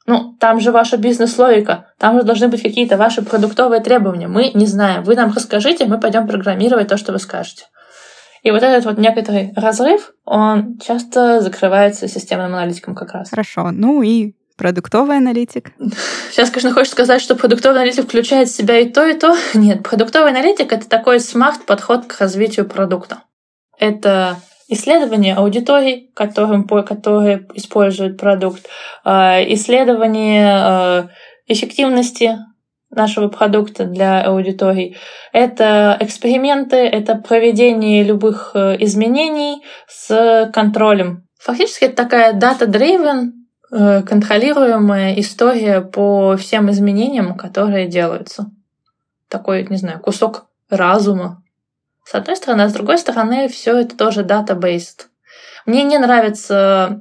ну, 0.04 0.34
там 0.40 0.58
же 0.58 0.72
ваша 0.72 0.96
бизнес-логика, 0.96 1.92
там 1.98 2.18
же 2.18 2.24
должны 2.24 2.48
быть 2.48 2.60
какие-то 2.60 2.96
ваши 2.96 3.22
продуктовые 3.22 3.80
требования. 3.80 4.26
Мы 4.26 4.50
не 4.52 4.66
знаем. 4.66 5.04
Вы 5.04 5.14
нам 5.14 5.32
расскажите, 5.32 5.86
мы 5.86 6.00
пойдем 6.00 6.26
программировать 6.26 6.88
то, 6.88 6.96
что 6.96 7.12
вы 7.12 7.20
скажете. 7.20 7.66
И 8.44 8.50
вот 8.50 8.62
этот 8.62 8.84
вот 8.84 8.98
некоторый 8.98 9.52
разрыв, 9.56 10.12
он 10.26 10.78
часто 10.78 11.40
закрывается 11.40 12.06
системным 12.08 12.54
аналитиком 12.54 12.94
как 12.94 13.12
раз. 13.12 13.30
Хорошо. 13.30 13.70
Ну 13.72 14.02
и 14.02 14.34
продуктовый 14.58 15.16
аналитик? 15.16 15.72
Сейчас, 16.30 16.50
конечно, 16.50 16.74
хочешь 16.74 16.92
сказать, 16.92 17.22
что 17.22 17.36
продуктовый 17.36 17.78
аналитик 17.80 18.04
включает 18.04 18.48
в 18.48 18.54
себя 18.54 18.78
и 18.78 18.90
то, 18.90 19.06
и 19.06 19.18
то. 19.18 19.34
Нет, 19.54 19.82
продуктовый 19.82 20.30
аналитик— 20.30 20.72
это 20.74 20.86
такой 20.86 21.20
смарт-подход 21.20 22.04
к 22.04 22.20
развитию 22.20 22.68
продукта. 22.68 23.22
Это 23.78 24.36
исследование 24.68 25.34
аудиторий, 25.34 26.10
которым, 26.14 26.66
которые 26.66 27.48
используют 27.54 28.18
продукт, 28.18 28.66
а, 29.04 29.42
исследование 29.42 30.48
а, 30.54 31.08
эффективности 31.46 32.38
нашего 32.94 33.28
продукта 33.28 33.84
для 33.84 34.22
аудиторий. 34.22 34.96
Это 35.32 35.96
эксперименты, 36.00 36.76
это 36.76 37.16
проведение 37.16 38.02
любых 38.02 38.52
э, 38.54 38.76
изменений 38.80 39.62
с 39.88 40.50
контролем. 40.52 41.26
Фактически 41.38 41.84
это 41.84 41.96
такая 41.96 42.32
data-driven, 42.32 43.32
э, 43.72 44.02
контролируемая 44.02 45.14
история 45.20 45.80
по 45.80 46.36
всем 46.36 46.70
изменениям, 46.70 47.36
которые 47.36 47.86
делаются. 47.86 48.50
Такой, 49.28 49.66
не 49.68 49.76
знаю, 49.76 50.00
кусок 50.00 50.46
разума 50.70 51.44
с 52.04 52.14
одной 52.14 52.36
стороны, 52.36 52.62
а 52.62 52.68
с 52.68 52.72
другой 52.72 52.98
стороны, 52.98 53.48
все 53.48 53.78
это 53.78 53.96
тоже 53.96 54.22
data-based. 54.22 55.06
Мне 55.66 55.82
не 55.82 55.98
нравится 55.98 57.00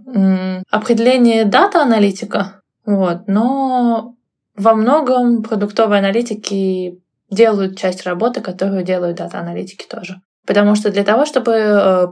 определение 0.72 1.44
дата-аналитика, 1.44 2.62
вот, 2.86 3.28
но 3.28 4.16
во 4.56 4.76
многом 4.76 5.44
продуктовые 5.44 6.00
аналитики 6.00 7.00
делают 7.30 7.78
часть 7.78 8.04
работы, 8.04 8.42
которую 8.42 8.84
делают 8.84 9.18
дата-аналитики 9.18 9.86
тоже. 9.88 10.22
Потому 10.46 10.76
что 10.76 10.92
для 10.92 11.04
того, 11.04 11.26
чтобы 11.26 11.52
э, 11.54 12.08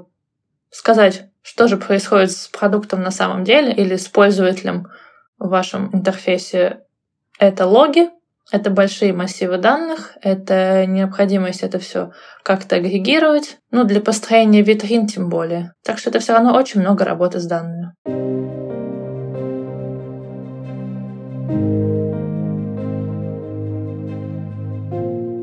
сказать, 0.71 1.25
что 1.41 1.67
же 1.67 1.77
происходит 1.77 2.31
с 2.31 2.47
продуктом 2.47 3.01
на 3.01 3.11
самом 3.11 3.43
деле 3.43 3.73
или 3.73 3.95
с 3.95 4.07
пользователем 4.07 4.87
в 5.37 5.49
вашем 5.49 5.93
интерфейсе, 5.93 6.81
это 7.39 7.65
логи, 7.65 8.09
это 8.51 8.69
большие 8.69 9.13
массивы 9.13 9.57
данных, 9.57 10.17
это 10.21 10.85
необходимость 10.85 11.63
это 11.63 11.79
все 11.79 12.11
как-то 12.43 12.75
агрегировать, 12.75 13.57
ну, 13.71 13.85
для 13.85 14.01
построения 14.01 14.61
витрин 14.61 15.07
тем 15.07 15.29
более. 15.29 15.73
Так 15.83 15.97
что 15.97 16.09
это 16.09 16.19
все 16.19 16.33
равно 16.33 16.53
очень 16.53 16.81
много 16.81 17.05
работы 17.05 17.39
с 17.39 17.45
данными. 17.45 17.93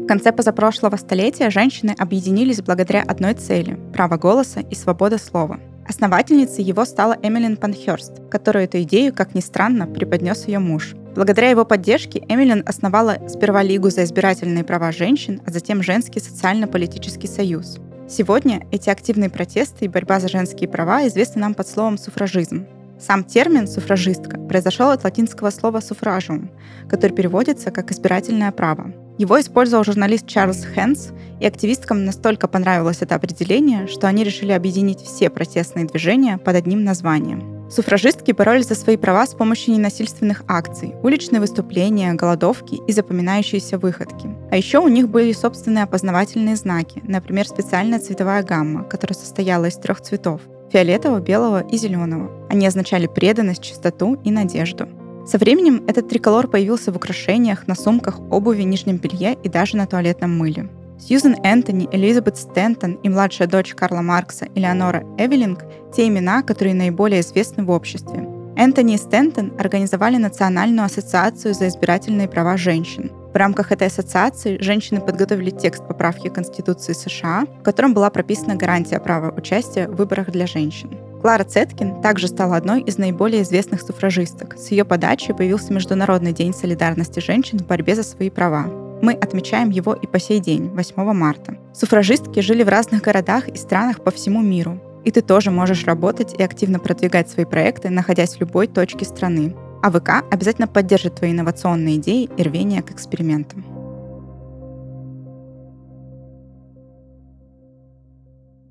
Конце 0.09 0.33
позапрошлого 0.33 0.97
столетия 0.97 1.50
женщины 1.50 1.95
объединились 1.97 2.62
благодаря 2.62 3.03
одной 3.03 3.35
цели– 3.35 3.79
право 3.93 4.17
голоса 4.17 4.61
и 4.61 4.75
свобода 4.75 5.19
слова. 5.19 5.61
Основательницей 5.87 6.65
его 6.65 6.85
стала 6.85 7.17
Эмилин 7.23 7.57
Панхерст, 7.57 8.23
которую 8.31 8.65
эту 8.65 8.83
идею, 8.83 9.15
как 9.15 9.35
ни 9.35 9.41
странно, 9.41 9.87
преподнес 9.87 10.49
ее 10.49 10.59
муж. 10.59 10.95
Благодаря 11.15 11.50
его 11.50 11.65
поддержке 11.65 12.25
Эмилин 12.29 12.62
основала 12.67 13.19
сперва 13.29 13.62
Лигу 13.62 13.91
за 13.91 14.05
избирательные 14.05 14.65
права 14.65 14.93
женщин, 14.93 15.41
а 15.47 15.50
затем 15.50 15.83
Женский 15.83 16.21
социально-политический 16.21 17.29
союз. 17.29 17.79
Сегодня 18.09 18.67
эти 18.71 18.88
активные 18.88 19.29
протесты 19.29 19.85
и 19.85 19.88
борьба 19.88 20.21
за 20.21 20.29
женские 20.29 20.69
права 20.69 21.07
известны 21.07 21.43
нам 21.43 21.55
под 21.55 21.69
словом 21.69 21.99
«суфражизм». 21.99 22.67
Сам 22.99 23.25
термин 23.25 23.69
«суфражистка» 23.69 24.38
произошел 24.38 24.91
от 24.91 25.05
латинского 25.05 25.50
слова 25.50 25.81
«суфражиум», 25.81 26.50
который 26.88 27.12
переводится 27.12 27.71
как 27.71 27.93
«избирательное 27.93 28.53
право». 28.53 28.93
Его 29.19 29.41
использовал 29.41 29.85
журналист 29.85 30.29
Чарльз 30.29 30.65
Хэнс, 30.65 31.09
и 31.41 31.47
активисткам 31.47 32.05
настолько 32.05 32.47
понравилось 32.47 32.99
это 33.01 33.17
определение, 33.17 33.89
что 33.89 34.07
они 34.07 34.23
решили 34.23 34.53
объединить 34.53 35.01
все 35.01 35.29
протестные 35.29 35.87
движения 35.87 36.39
под 36.39 36.55
одним 36.55 36.85
названием. 36.85 37.59
Суфражистки 37.69 38.33
боролись 38.33 38.69
за 38.69 38.75
свои 38.75 38.97
права 38.97 39.27
с 39.27 39.35
помощью 39.35 39.75
ненасильственных 39.75 40.43
акций, 40.49 40.95
уличные 41.03 41.41
выступления, 41.41 42.15
голодовки 42.15 42.81
и 42.87 42.93
запоминающиеся 42.93 43.79
выходки. 43.79 44.31
А 44.51 44.57
еще 44.57 44.79
у 44.79 44.89
них 44.89 45.09
были 45.09 45.33
собственные 45.33 45.85
опознавательные 45.85 46.57
знаки, 46.57 47.03
например, 47.07 47.47
специальная 47.47 47.99
цветовая 47.99 48.43
гамма, 48.43 48.85
которая 48.85 49.19
состояла 49.19 49.67
из 49.67 49.77
трех 49.77 50.01
цветов– 50.01 50.41
фиолетового, 50.73 51.21
белого 51.21 51.61
и 51.61 51.77
зеленого. 51.77 52.31
Они 52.49 52.67
означали 52.67 53.07
преданность, 53.07 53.63
чистоту 53.63 54.19
и 54.25 54.31
надежду. 54.31 54.89
Со 55.29 55.37
временем 55.37 55.85
этот 55.87 56.09
триколор 56.09 56.49
появился 56.49 56.91
в 56.91 56.97
украшениях, 56.97 57.67
на 57.67 57.75
сумках, 57.75 58.19
обуви, 58.31 58.63
нижнем 58.63 58.97
белье 58.97 59.35
и 59.35 59.49
даже 59.51 59.77
на 59.77 59.87
туалетном 59.87 60.35
мыле. 60.39 60.71
Сьюзен 60.99 61.37
Энтони, 61.45 61.87
Элизабет 61.93 62.39
Стентон 62.39 62.93
и 63.03 63.11
младшая 63.11 63.47
дочь 63.47 63.75
Карла 63.75 64.01
Маркса 64.01 64.49
Элеонора 64.55 65.05
Эвелинг– 65.19 65.67
те 65.95 66.09
имена, 66.09 66.43
которые 66.43 66.75
наиболее 66.75 67.21
известны 67.21 67.63
в 67.63 67.71
обществе. 67.71 68.27
Энтони 68.57 68.95
и 68.95 68.97
Стентон 68.97 69.53
организовали 69.59 70.17
Национальную 70.17 70.87
ассоциацию 70.87 71.53
за 71.53 71.69
избирательные 71.69 72.27
права 72.27 72.57
женщин. 72.57 73.13
В 73.35 73.37
рамках 73.37 73.71
этой 73.71 73.89
ассоциации 73.89 74.57
женщины 74.63 75.03
подготовили 75.03 75.51
текст 75.51 75.87
поправки 75.87 76.29
Конституции 76.29 76.95
США, 76.95 77.45
в 77.61 77.63
котором 77.63 77.93
была 77.93 78.09
прописана 78.09 78.57
гарантия 78.57 78.99
права 78.99 79.31
участия 79.37 79.89
в 79.89 79.97
выборах 79.97 80.31
для 80.31 80.47
женщин. 80.47 80.91
Клара 81.21 81.43
Цеткин 81.43 82.01
также 82.01 82.29
стала 82.29 82.57
одной 82.57 82.81
из 82.83 82.97
наиболее 82.97 83.43
известных 83.43 83.83
суфражисток. 83.83 84.57
С 84.57 84.71
ее 84.71 84.85
подачи 84.85 85.33
появился 85.33 85.73
Международный 85.73 86.33
день 86.33 86.55
солидарности 86.55 87.19
женщин 87.19 87.59
в 87.59 87.67
борьбе 87.67 87.97
за 87.97 88.05
свои 88.05 88.31
права. 88.31 88.67
Мы 89.03 89.13
отмечаем 89.13 89.71
его 89.71 89.95
и 89.95 90.07
по 90.07 90.19
сей 90.21 90.41
день, 90.41 90.69
8 90.69 91.13
марта. 91.13 91.57
Суфражистки 91.73 92.41
жили 92.41 92.63
в 92.63 92.69
разных 92.69 93.03
городах 93.03 93.49
и 93.49 93.57
странах 93.57 94.03
по 94.03 94.11
всему 94.11 94.43
миру. 94.43 94.81
И 95.05 95.11
ты 95.11 95.23
тоже 95.23 95.51
можешь 95.51 95.85
работать 95.85 96.35
и 96.39 96.43
активно 96.43 96.79
продвигать 96.79 97.29
свои 97.29 97.45
проекты, 97.45 97.91
находясь 97.91 98.35
в 98.35 98.41
любой 98.41 98.67
точке 98.67 99.05
страны. 99.05 99.55
А 99.83 99.91
ВК 99.91 100.25
обязательно 100.31 100.67
поддержит 100.67 101.17
твои 101.17 101.33
инновационные 101.33 101.97
идеи 101.97 102.29
и 102.37 102.43
рвение 102.43 102.83
к 102.83 102.91
экспериментам. 102.91 103.78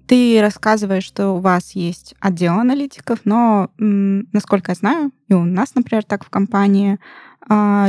Ты 0.08 0.40
рассказываешь, 0.42 1.04
что 1.04 1.32
у 1.32 1.40
вас 1.40 1.72
есть 1.72 2.16
отдел 2.22 2.54
аналитиков, 2.54 3.20
но, 3.26 3.70
насколько 3.78 4.72
я 4.72 4.76
знаю, 4.76 5.12
и 5.28 5.34
у 5.34 5.44
нас, 5.44 5.76
например, 5.76 6.06
так 6.06 6.26
в 6.26 6.30
компании, 6.30 6.98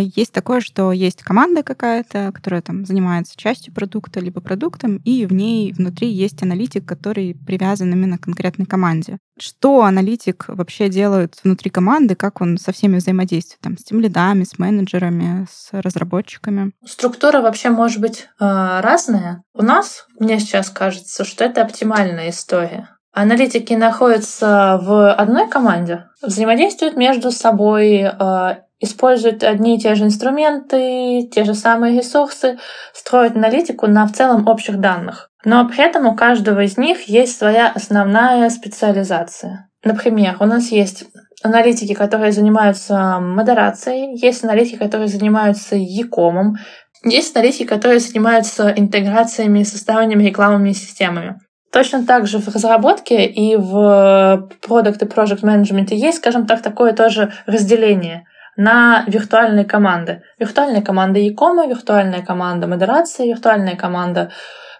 есть 0.01 0.33
такое, 0.33 0.61
что 0.61 0.93
есть 0.93 1.23
команда 1.23 1.63
какая-то, 1.63 2.33
которая 2.33 2.63
там 2.63 2.85
занимается 2.85 3.37
частью 3.37 3.75
продукта, 3.75 4.21
либо 4.21 4.41
продуктом, 4.41 4.99
и 5.05 5.27
в 5.27 5.33
ней 5.33 5.73
внутри 5.73 6.09
есть 6.09 6.43
аналитик, 6.43 6.87
который 6.87 7.35
привязан 7.35 7.93
именно 7.93 8.19
к 8.19 8.23
конкретной 8.23 8.67
команде. 8.67 9.19
Что 9.41 9.83
аналитик 9.83 10.47
вообще 10.49 10.89
делает 10.89 11.39
внутри 11.43 11.71
команды, 11.71 12.15
как 12.15 12.41
он 12.41 12.59
со 12.59 12.73
всеми 12.73 12.97
взаимодействует, 12.97 13.61
там, 13.61 13.79
с 13.79 13.85
тем 13.85 14.01
лидами, 14.01 14.45
с 14.45 14.59
менеджерами, 14.59 15.47
с 15.51 15.71
разработчиками? 15.73 16.73
Структура 16.85 17.41
вообще 17.41 17.71
может 17.71 18.01
быть 18.01 18.29
э, 18.41 18.81
разная. 18.81 19.43
У 19.55 19.63
нас, 19.63 20.07
мне 20.19 20.41
сейчас 20.41 20.71
кажется, 20.71 21.25
что 21.25 21.45
это 21.45 21.63
оптимальная 21.63 22.31
история. 22.31 22.91
Аналитики 23.13 23.73
находятся 23.73 24.79
в 24.83 25.13
одной 25.13 25.49
команде, 25.49 26.05
взаимодействуют 26.23 26.97
между 26.97 27.31
собой, 27.31 28.03
э, 28.03 28.57
используют 28.81 29.43
одни 29.43 29.77
и 29.77 29.81
те 29.81 29.95
же 29.95 30.05
инструменты, 30.05 31.29
те 31.33 31.45
же 31.45 31.55
самые 31.55 31.99
ресурсы, 31.99 32.59
строят 32.93 33.37
аналитику 33.37 33.87
на 33.87 34.07
в 34.07 34.13
целом 34.13 34.47
общих 34.47 34.79
данных. 34.79 35.31
Но 35.45 35.69
при 35.69 35.85
этом 35.85 36.07
у 36.07 36.15
каждого 36.15 36.63
из 36.63 36.77
них 36.77 37.09
есть 37.09 37.37
своя 37.37 37.71
основная 37.73 38.51
специализация. 38.51 39.69
Например, 39.85 40.37
у 40.41 40.47
нас 40.47 40.71
есть 40.71 41.05
аналитики, 41.43 41.95
которые 41.95 42.33
занимаются 42.33 43.21
модерацией, 43.21 44.17
есть 44.17 44.45
аналитики, 44.45 44.77
которые 44.77 45.09
занимаются 45.09 45.77
e-комом, 45.77 46.57
есть 47.05 47.37
аналитики, 47.37 47.65
которые 47.65 48.01
занимаются 48.01 48.73
интеграциями, 48.77 49.63
составлениями 49.63 50.25
рекламными 50.25 50.73
системами. 50.73 51.39
Точно 51.71 52.05
так 52.05 52.27
же 52.27 52.39
в 52.39 52.49
разработке 52.49 53.27
и 53.27 53.55
в 53.57 54.49
продукт 54.67 55.03
и 55.03 55.07
project 55.07 55.45
менеджменте 55.45 55.97
есть, 55.97 56.19
скажем 56.19 56.47
так, 56.47 56.63
такое 56.63 56.93
тоже 56.93 57.33
разделение 57.47 58.25
на 58.59 59.05
виртуальные 59.07 59.65
команды. 59.65 60.23
Виртуальная 60.41 60.83
команда 60.83 61.21
e-кома, 61.21 61.69
виртуальная 61.69 62.23
команда 62.23 62.67
модерации, 62.67 63.29
виртуальная 63.29 63.77
команда 63.77 64.33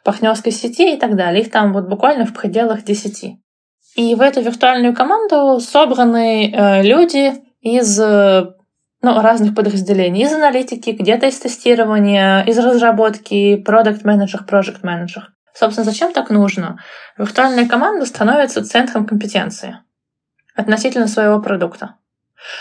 партнерской 0.05 0.51
сети 0.51 0.97
и 0.97 0.99
так 0.99 1.15
далее. 1.15 1.43
Их 1.43 1.51
там 1.53 1.73
вот 1.73 1.89
буквально 1.89 2.27
в 2.27 2.35
пределах 2.35 2.83
10. 2.83 3.37
И 3.95 4.15
в 4.17 4.21
эту 4.21 4.41
виртуальную 4.41 4.95
команду 4.95 5.61
собраны 5.61 6.51
э, 6.51 6.83
люди 6.83 7.35
из 7.61 8.01
э, 8.01 8.47
ну, 9.01 9.21
разных 9.21 9.55
подразделений. 9.55 10.25
Из 10.25 10.33
аналитики, 10.33 10.91
где-то 10.91 11.27
из 11.27 11.39
тестирования, 11.39 12.43
из 12.43 12.59
разработки, 12.59 13.57
продукт 13.57 14.05
менеджер 14.05 14.45
project 14.49 14.81
менеджер 14.83 15.29
Собственно, 15.55 15.85
зачем 15.85 16.13
так 16.13 16.31
нужно? 16.31 16.81
Виртуальная 17.17 17.69
команда 17.69 18.07
становится 18.07 18.65
центром 18.65 19.07
компетенции 19.07 19.79
относительно 20.57 21.07
своего 21.07 21.41
продукта. 21.41 21.95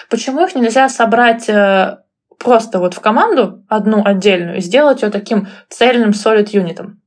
Почему 0.09 0.45
их 0.45 0.55
нельзя 0.55 0.89
собрать 0.89 1.49
э, 1.49 1.97
просто 2.39 2.79
вот 2.79 2.93
в 2.93 2.99
команду 2.99 3.63
одну 3.67 4.03
отдельную 4.03 4.57
и 4.57 4.61
сделать 4.61 5.01
ее 5.01 5.09
таким 5.09 5.47
цельным 5.69 6.11
solid 6.11 6.49
юнитом? 6.51 7.01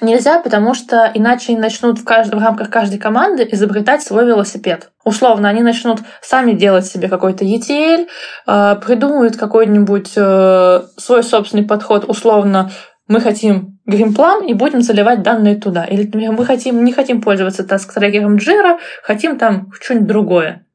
Нельзя, 0.00 0.40
потому 0.40 0.74
что 0.74 1.10
иначе 1.14 1.52
они 1.52 1.60
начнут 1.60 2.00
в, 2.00 2.04
кажд... 2.04 2.34
в 2.34 2.38
рамках 2.38 2.68
каждой 2.68 2.98
команды 2.98 3.46
изобретать 3.52 4.02
свой 4.02 4.26
велосипед. 4.26 4.90
Условно, 5.04 5.48
они 5.48 5.62
начнут 5.62 6.00
сами 6.20 6.52
делать 6.52 6.86
себе 6.86 7.08
какой-то 7.08 7.44
ETL, 7.44 8.08
э, 8.46 8.76
придумают 8.84 9.36
какой-нибудь 9.36 10.12
э, 10.16 10.82
свой 10.96 11.22
собственный 11.22 11.64
подход, 11.64 12.06
условно, 12.08 12.72
мы 13.06 13.20
хотим 13.20 13.78
гримплан 13.86 14.44
и 14.44 14.54
будем 14.54 14.82
заливать 14.82 15.22
данные 15.22 15.60
туда. 15.60 15.84
Или, 15.84 16.04
например, 16.04 16.32
мы 16.32 16.44
хотим, 16.44 16.84
не 16.84 16.92
хотим 16.92 17.20
пользоваться 17.20 17.62
таск-трекером 17.62 18.36
Jira, 18.36 18.78
хотим 19.02 19.38
там 19.38 19.70
что-нибудь 19.72 20.08
другое. 20.08 20.66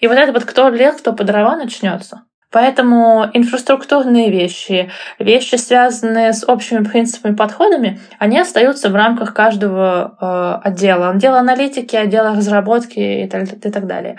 И 0.00 0.06
вот 0.06 0.16
это 0.16 0.32
вот 0.32 0.44
кто 0.44 0.68
лет, 0.68 0.96
кто 0.96 1.12
по 1.12 1.24
дрова 1.24 1.56
начнется. 1.56 2.22
Поэтому 2.54 3.28
инфраструктурные 3.32 4.30
вещи, 4.30 4.88
вещи, 5.18 5.56
связанные 5.56 6.32
с 6.32 6.48
общими 6.48 6.84
принципами, 6.84 7.34
подходами, 7.34 7.98
они 8.20 8.38
остаются 8.38 8.90
в 8.90 8.94
рамках 8.94 9.34
каждого 9.34 10.16
э, 10.20 10.68
отдела. 10.68 11.10
Отдела 11.10 11.40
аналитики, 11.40 11.96
отдела 11.96 12.36
разработки 12.36 13.24
и 13.24 13.28
так, 13.28 13.52
и 13.52 13.70
так 13.72 13.88
далее. 13.88 14.18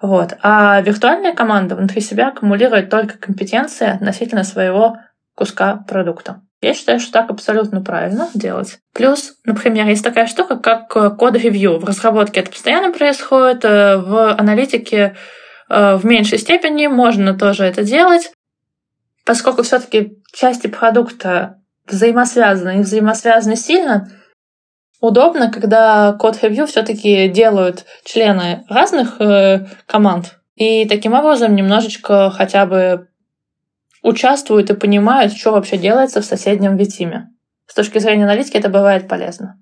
Вот. 0.00 0.34
А 0.42 0.80
виртуальная 0.80 1.34
команда 1.34 1.76
внутри 1.76 2.00
себя 2.00 2.28
аккумулирует 2.28 2.88
только 2.88 3.18
компетенции 3.18 3.88
относительно 3.88 4.44
своего 4.44 4.96
куска 5.34 5.84
продукта. 5.86 6.40
Я 6.60 6.74
считаю, 6.74 6.98
что 6.98 7.12
так 7.12 7.30
абсолютно 7.30 7.82
правильно 7.82 8.28
делать. 8.34 8.78
Плюс, 8.94 9.34
например, 9.44 9.86
есть 9.86 10.02
такая 10.02 10.26
штука, 10.26 10.56
как 10.56 10.88
код-ревью. 11.18 11.78
В 11.78 11.84
разработке 11.84 12.40
это 12.40 12.50
постоянно 12.50 12.92
происходит, 12.92 13.64
э, 13.64 13.98
в 13.98 14.32
аналитике 14.32 15.16
э, 15.68 15.96
в 15.96 16.04
меньшей 16.06 16.38
степени 16.38 16.86
можно 16.86 17.36
тоже 17.36 17.64
это 17.64 17.82
делать, 17.82 18.32
поскольку 19.26 19.62
все-таки 19.62 20.18
части 20.32 20.66
продукта 20.66 21.60
взаимосвязаны 21.86 22.78
и 22.78 22.82
взаимосвязаны 22.82 23.56
сильно, 23.56 24.08
удобно, 25.00 25.50
когда 25.50 26.12
код-ревью 26.14 26.66
все-таки 26.66 27.28
делают 27.28 27.84
члены 28.04 28.64
разных 28.68 29.20
э, 29.20 29.66
команд, 29.86 30.38
и 30.56 30.88
таким 30.88 31.14
образом 31.14 31.54
немножечко 31.54 32.30
хотя 32.30 32.64
бы 32.64 33.08
участвуют 34.04 34.70
и 34.70 34.74
понимают, 34.74 35.32
что 35.32 35.50
вообще 35.50 35.76
делается 35.78 36.20
в 36.20 36.24
соседнем 36.24 36.76
Витиме. 36.76 37.30
С 37.66 37.74
точки 37.74 37.98
зрения 37.98 38.24
аналитики 38.24 38.56
это 38.56 38.68
бывает 38.68 39.08
полезно. 39.08 39.56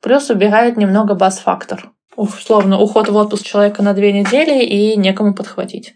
Плюс 0.00 0.30
убирает 0.30 0.76
немного 0.76 1.14
бас-фактор. 1.14 1.90
Условно, 2.16 2.78
уход 2.78 3.08
в 3.08 3.16
отпуск 3.16 3.44
человека 3.44 3.82
на 3.82 3.94
две 3.94 4.12
недели 4.12 4.64
и 4.64 4.96
некому 4.96 5.34
подхватить. 5.34 5.94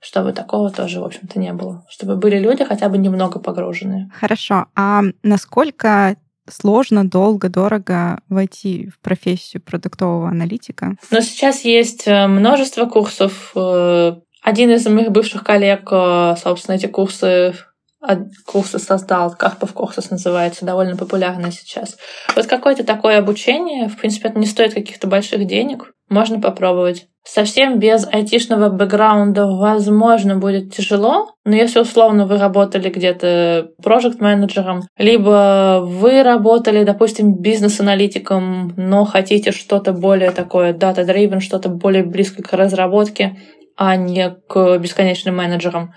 Чтобы 0.00 0.32
такого 0.32 0.70
тоже, 0.70 1.00
в 1.00 1.04
общем-то, 1.04 1.38
не 1.38 1.52
было. 1.52 1.84
Чтобы 1.88 2.16
были 2.16 2.38
люди 2.38 2.64
хотя 2.64 2.88
бы 2.88 2.98
немного 2.98 3.38
погруженные. 3.40 4.10
Хорошо. 4.14 4.66
А 4.76 5.02
насколько 5.22 6.16
сложно, 6.48 7.08
долго, 7.08 7.48
дорого 7.48 8.20
войти 8.28 8.88
в 8.88 9.00
профессию 9.00 9.62
продуктового 9.62 10.28
аналитика? 10.28 10.96
Но 11.10 11.20
сейчас 11.20 11.64
есть 11.64 12.06
э, 12.06 12.26
множество 12.26 12.86
курсов 12.86 13.52
э, 13.54 14.16
один 14.42 14.70
из 14.70 14.86
моих 14.86 15.10
бывших 15.10 15.44
коллег, 15.44 15.88
э, 15.90 16.34
собственно, 16.42 16.76
эти 16.76 16.86
курсы 16.86 17.54
курсы 18.46 18.78
создал, 18.78 19.34
Карпов 19.36 19.74
курсус 19.74 20.10
называется, 20.10 20.64
довольно 20.64 20.96
популярный 20.96 21.52
сейчас. 21.52 21.98
Вот 22.34 22.46
какое-то 22.46 22.84
такое 22.84 23.18
обучение, 23.18 23.88
в 23.88 23.98
принципе, 23.98 24.28
это 24.28 24.38
не 24.38 24.46
стоит 24.46 24.74
каких-то 24.74 25.06
больших 25.06 25.46
денег, 25.46 25.92
можно 26.08 26.40
попробовать. 26.40 27.06
Совсем 27.22 27.78
без 27.78 28.08
айтишного 28.10 28.70
бэкграунда, 28.70 29.46
возможно, 29.46 30.36
будет 30.36 30.74
тяжело, 30.74 31.34
но 31.44 31.54
если 31.54 31.80
условно 31.80 32.26
вы 32.26 32.38
работали 32.38 32.88
где-то 32.88 33.72
проект-менеджером, 33.82 34.84
либо 34.96 35.82
вы 35.84 36.22
работали, 36.22 36.82
допустим, 36.82 37.34
бизнес-аналитиком, 37.38 38.72
но 38.78 39.04
хотите 39.04 39.52
что-то 39.52 39.92
более 39.92 40.30
такое 40.30 40.72
data-driven, 40.72 41.40
что-то 41.40 41.68
более 41.68 42.04
близкое 42.04 42.42
к 42.42 42.54
разработке, 42.54 43.36
а 43.82 43.96
не 43.96 44.28
к 44.46 44.76
бесконечным 44.76 45.36
менеджерам, 45.36 45.94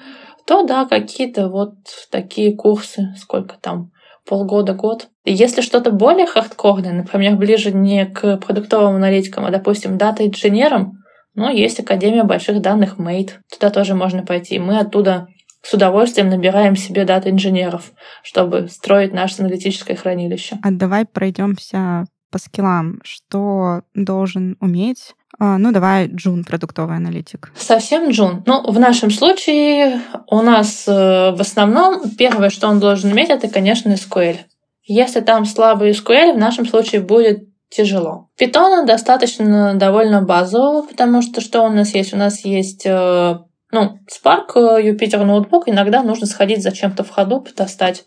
то 0.47 0.63
да, 0.63 0.85
какие-то 0.85 1.49
вот 1.49 1.73
такие 2.09 2.55
курсы, 2.55 3.13
сколько 3.17 3.57
там, 3.59 3.91
полгода, 4.25 4.73
год. 4.73 5.09
И 5.25 5.33
если 5.33 5.59
что-то 5.59 5.91
более 5.91 6.25
хардкорное, 6.25 6.93
например, 6.93 7.35
ближе 7.35 7.73
не 7.73 8.05
к 8.05 8.37
продуктовым 8.37 8.95
аналитикам, 8.95 9.43
а, 9.43 9.51
допустим, 9.51 9.97
дата-инженерам, 9.97 10.93
ну, 11.35 11.49
есть 11.53 11.81
Академия 11.81 12.23
больших 12.23 12.61
данных 12.61 12.99
Mate. 12.99 13.31
Туда 13.51 13.69
тоже 13.69 13.95
можно 13.95 14.23
пойти. 14.23 14.59
Мы 14.59 14.79
оттуда 14.79 15.27
с 15.61 15.73
удовольствием 15.73 16.29
набираем 16.29 16.77
себе 16.77 17.03
дата-инженеров, 17.03 17.91
чтобы 18.21 18.69
строить 18.69 19.11
наше 19.11 19.41
аналитическое 19.41 19.97
хранилище. 19.97 20.57
А 20.63 20.71
давай 20.71 21.05
пройдемся 21.05 22.05
по 22.33 22.39
скиллам. 22.39 22.99
Что 23.03 23.83
должен 23.93 24.57
уметь 24.59 25.13
а, 25.39 25.57
ну, 25.57 25.71
давай 25.71 26.07
Джун, 26.07 26.43
продуктовый 26.43 26.95
аналитик. 26.95 27.51
Совсем 27.57 28.09
Джун. 28.11 28.43
Ну, 28.45 28.71
в 28.71 28.79
нашем 28.79 29.09
случае 29.09 29.99
у 30.27 30.41
нас 30.41 30.87
э, 30.87 30.91
в 30.91 31.41
основном 31.41 32.11
первое, 32.11 32.49
что 32.49 32.67
он 32.67 32.79
должен 32.79 33.11
иметь, 33.11 33.29
это, 33.29 33.47
конечно, 33.47 33.89
SQL. 33.93 34.37
Если 34.83 35.21
там 35.21 35.45
слабый 35.45 35.91
SQL, 35.91 36.33
в 36.33 36.37
нашем 36.37 36.67
случае 36.67 37.01
будет 37.01 37.47
тяжело. 37.69 38.29
Питона 38.37 38.85
достаточно 38.85 39.73
довольно 39.73 40.21
базового, 40.21 40.83
потому 40.83 41.23
что 41.23 41.41
что 41.41 41.63
у 41.63 41.69
нас 41.69 41.95
есть? 41.95 42.13
У 42.13 42.17
нас 42.17 42.45
есть 42.45 42.85
э, 42.85 43.39
ну, 43.71 43.99
Spark, 44.07 44.51
э, 44.55 44.91
Jupyter 44.91 45.23
ноутбук, 45.23 45.67
иногда 45.67 46.03
нужно 46.03 46.27
сходить 46.27 46.61
зачем-то 46.61 47.03
в 47.03 47.09
ходу, 47.09 47.43
достать. 47.57 48.05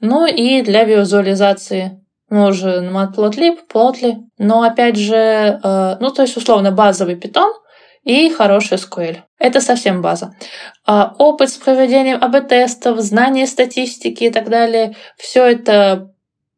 Ну 0.00 0.26
и 0.26 0.62
для 0.62 0.84
визуализации 0.84 2.01
нужен 2.32 2.96
matplotlib, 2.96 3.58
plotly, 3.72 4.16
но 4.38 4.62
опять 4.62 4.96
же, 4.96 5.60
э, 5.62 5.96
ну 6.00 6.10
то 6.10 6.22
есть 6.22 6.36
условно 6.36 6.72
базовый 6.72 7.14
Python 7.14 7.52
и 8.04 8.30
хороший 8.30 8.78
SQL. 8.78 9.18
Это 9.38 9.60
совсем 9.60 10.02
база. 10.02 10.34
А 10.86 11.14
опыт 11.18 11.50
с 11.50 11.56
проведением 11.56 12.18
АБ-тестов, 12.22 13.00
знание 13.00 13.46
статистики 13.46 14.24
и 14.24 14.30
так 14.30 14.48
далее, 14.48 14.96
все 15.16 15.44
это 15.44 16.08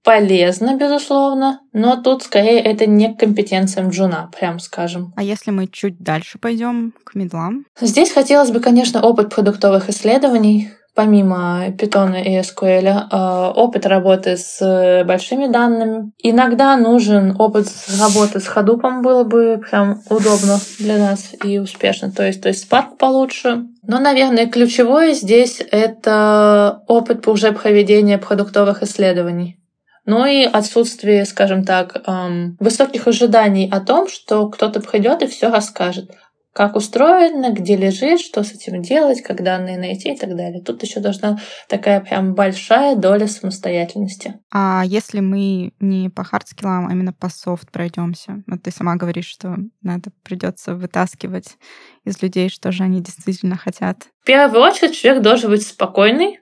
полезно, 0.05 0.77
безусловно, 0.77 1.61
но 1.73 2.01
тут 2.01 2.23
скорее 2.23 2.61
это 2.61 2.87
не 2.87 3.13
к 3.13 3.19
компетенциям 3.19 3.89
джуна, 3.89 4.31
прям 4.39 4.59
скажем. 4.61 5.13
А 5.17 5.23
если 5.23 5.51
мы 5.51 5.67
чуть 5.67 5.99
дальше 5.99 6.39
пойдем 6.39 6.93
к 7.05 7.15
медлам? 7.15 7.65
Здесь 7.81 8.13
хотелось 8.13 8.51
бы, 8.51 8.61
конечно, 8.61 9.03
опыт 9.03 9.35
продуктовых 9.35 9.89
исследований, 9.89 10.71
помимо 10.95 11.69
Python 11.69 12.23
и 12.23 12.39
SQL, 12.39 13.09
э, 13.11 13.53
опыт 13.55 13.87
работы 13.87 14.37
с 14.37 15.05
большими 15.07 15.47
данными. 15.47 16.13
Иногда 16.19 16.77
нужен 16.77 17.35
опыт 17.39 17.67
работы 18.01 18.41
с 18.41 18.49
Hadoop, 18.49 19.03
было 19.03 19.25
бы 19.25 19.61
прям 19.69 20.01
удобно 20.09 20.59
для 20.79 20.99
нас 20.99 21.35
и 21.43 21.59
успешно. 21.59 22.11
То 22.11 22.25
есть, 22.25 22.43
то 22.43 22.49
есть 22.49 22.71
Spark 22.71 22.97
получше. 22.99 23.65
Но, 23.87 23.99
наверное, 23.99 24.47
ключевое 24.47 25.15
здесь— 25.15 25.61
это 25.71 26.83
опыт 26.87 27.27
уже 27.29 27.53
проведения 27.53 28.19
продуктовых 28.19 28.83
исследований. 28.83 29.59
Ну 30.07 30.27
и 30.27 30.45
отсутствие, 30.45 31.25
скажем 31.25 31.65
так, 31.65 32.03
эм, 32.07 32.57
высоких 32.61 33.09
ожиданий 33.09 33.69
о 33.71 33.81
том, 33.81 34.07
что 34.09 34.49
кто-то 34.49 34.81
придет 34.81 35.23
и 35.23 35.27
все 35.27 35.49
расскажет 35.49 36.11
как 36.55 36.77
устроено, 36.77 37.53
где 37.53 37.77
лежит, 37.77 38.21
что 38.21 38.45
с 38.45 38.53
этим 38.53 38.81
делать, 38.81 39.23
как 39.23 39.43
данные 39.43 39.77
найти 39.77 40.13
и 40.13 40.17
так 40.17 40.37
далее. 40.37 40.63
Тут 40.63 40.85
еще 40.85 41.01
должна 41.01 41.39
такая 41.69 42.01
прям 42.01 42.35
большая 42.35 42.95
доля 42.95 43.27
самостоятельности. 43.27 44.35
А 44.53 44.85
если 44.87 45.19
мы 45.19 45.73
не 45.81 46.11
по 46.11 46.23
hard 46.23 46.44
skill 46.44 46.71
ам, 46.71 46.87
а 46.87 46.93
именно 46.93 47.13
по 47.13 47.29
софт 47.29 47.73
пройдемся? 47.73 48.45
Вот 48.47 48.63
ты 48.63 48.71
сама 48.71 48.95
говоришь, 48.95 49.27
что 49.27 49.57
надо 49.83 50.13
придется 50.23 50.77
вытаскивать 50.77 51.59
из 52.05 52.23
людей, 52.23 52.49
что 52.49 52.71
же 52.71 52.85
они 52.85 53.03
действительно 53.03 53.57
хотят. 53.57 54.05
В 54.23 54.27
первую 54.27 54.63
очередь 54.63 54.97
человек 54.97 55.25
должен 55.25 55.51
быть 55.51 55.67
спокойный 55.67 56.39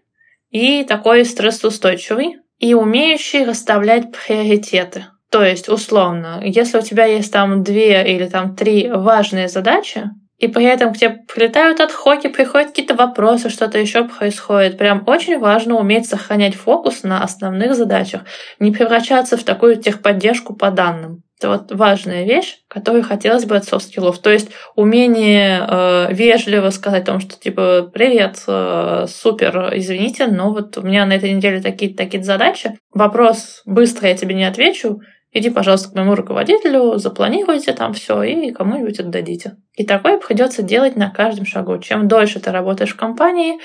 и 0.50 0.84
такой 0.84 1.24
стрессоустойчивый 1.24 2.36
и 2.58 2.74
умеющий 2.74 3.44
расставлять 3.44 4.12
приоритеты. 4.12 5.06
То 5.32 5.42
есть, 5.42 5.70
условно, 5.70 6.42
если 6.44 6.76
у 6.76 6.82
тебя 6.82 7.06
есть 7.06 7.32
там 7.32 7.64
две 7.64 8.04
или 8.06 8.28
там 8.28 8.54
три 8.54 8.90
важные 8.90 9.48
задачи, 9.48 10.10
и 10.36 10.46
при 10.46 10.66
этом 10.66 10.92
к 10.92 10.98
тебе 10.98 11.20
прилетают 11.32 11.80
отходи, 11.80 12.28
приходят 12.28 12.68
какие-то 12.68 12.94
вопросы, 12.94 13.48
что-то 13.48 13.78
еще 13.78 14.04
происходит. 14.04 14.76
Прям 14.76 15.04
очень 15.06 15.38
важно 15.38 15.76
уметь 15.76 16.06
сохранять 16.06 16.54
фокус 16.54 17.02
на 17.02 17.22
основных 17.22 17.74
задачах, 17.74 18.22
не 18.58 18.72
превращаться 18.72 19.38
в 19.38 19.44
такую 19.44 19.76
техподдержку 19.76 20.54
по 20.54 20.70
данным. 20.70 21.22
Это 21.38 21.48
вот 21.48 21.72
важная 21.72 22.24
вещь, 22.24 22.58
которую 22.68 23.02
хотелось 23.02 23.46
бы 23.46 23.56
от 23.56 23.64
soft 23.64 23.82
skill 23.82 24.05
ов. 24.05 24.18
То 24.18 24.30
есть 24.30 24.50
умение 24.76 25.64
э, 25.66 26.12
вежливо 26.12 26.70
сказать 26.70 27.04
о 27.04 27.12
том, 27.12 27.20
что 27.20 27.40
типа 27.40 27.90
«Привет, 27.94 28.42
э, 28.46 29.06
супер, 29.08 29.70
извините, 29.74 30.26
но 30.26 30.52
вот 30.52 30.76
у 30.76 30.82
меня 30.82 31.06
на 31.06 31.14
этой 31.14 31.32
неделе 31.32 31.62
такие-то 31.62 31.96
такие 31.96 32.22
задачи. 32.22 32.78
Вопрос 32.92 33.62
быстро 33.64 34.08
я 34.08 34.16
тебе 34.16 34.34
не 34.34 34.44
отвечу, 34.44 35.00
Иди, 35.32 35.48
пожалуйста, 35.48 35.90
к 35.90 35.94
моему 35.94 36.14
руководителю, 36.14 36.98
запланируйте 36.98 37.72
там 37.72 37.94
все 37.94 38.22
и 38.22 38.52
кому-нибудь 38.52 39.00
отдадите. 39.00 39.56
И 39.74 39.86
такое 39.86 40.18
придется 40.18 40.62
делать 40.62 40.94
на 40.94 41.10
каждом 41.10 41.46
шагу. 41.46 41.78
Чем 41.78 42.06
дольше 42.06 42.38
ты 42.38 42.50
работаешь 42.50 42.92
в 42.92 42.96
компании, 42.96 43.58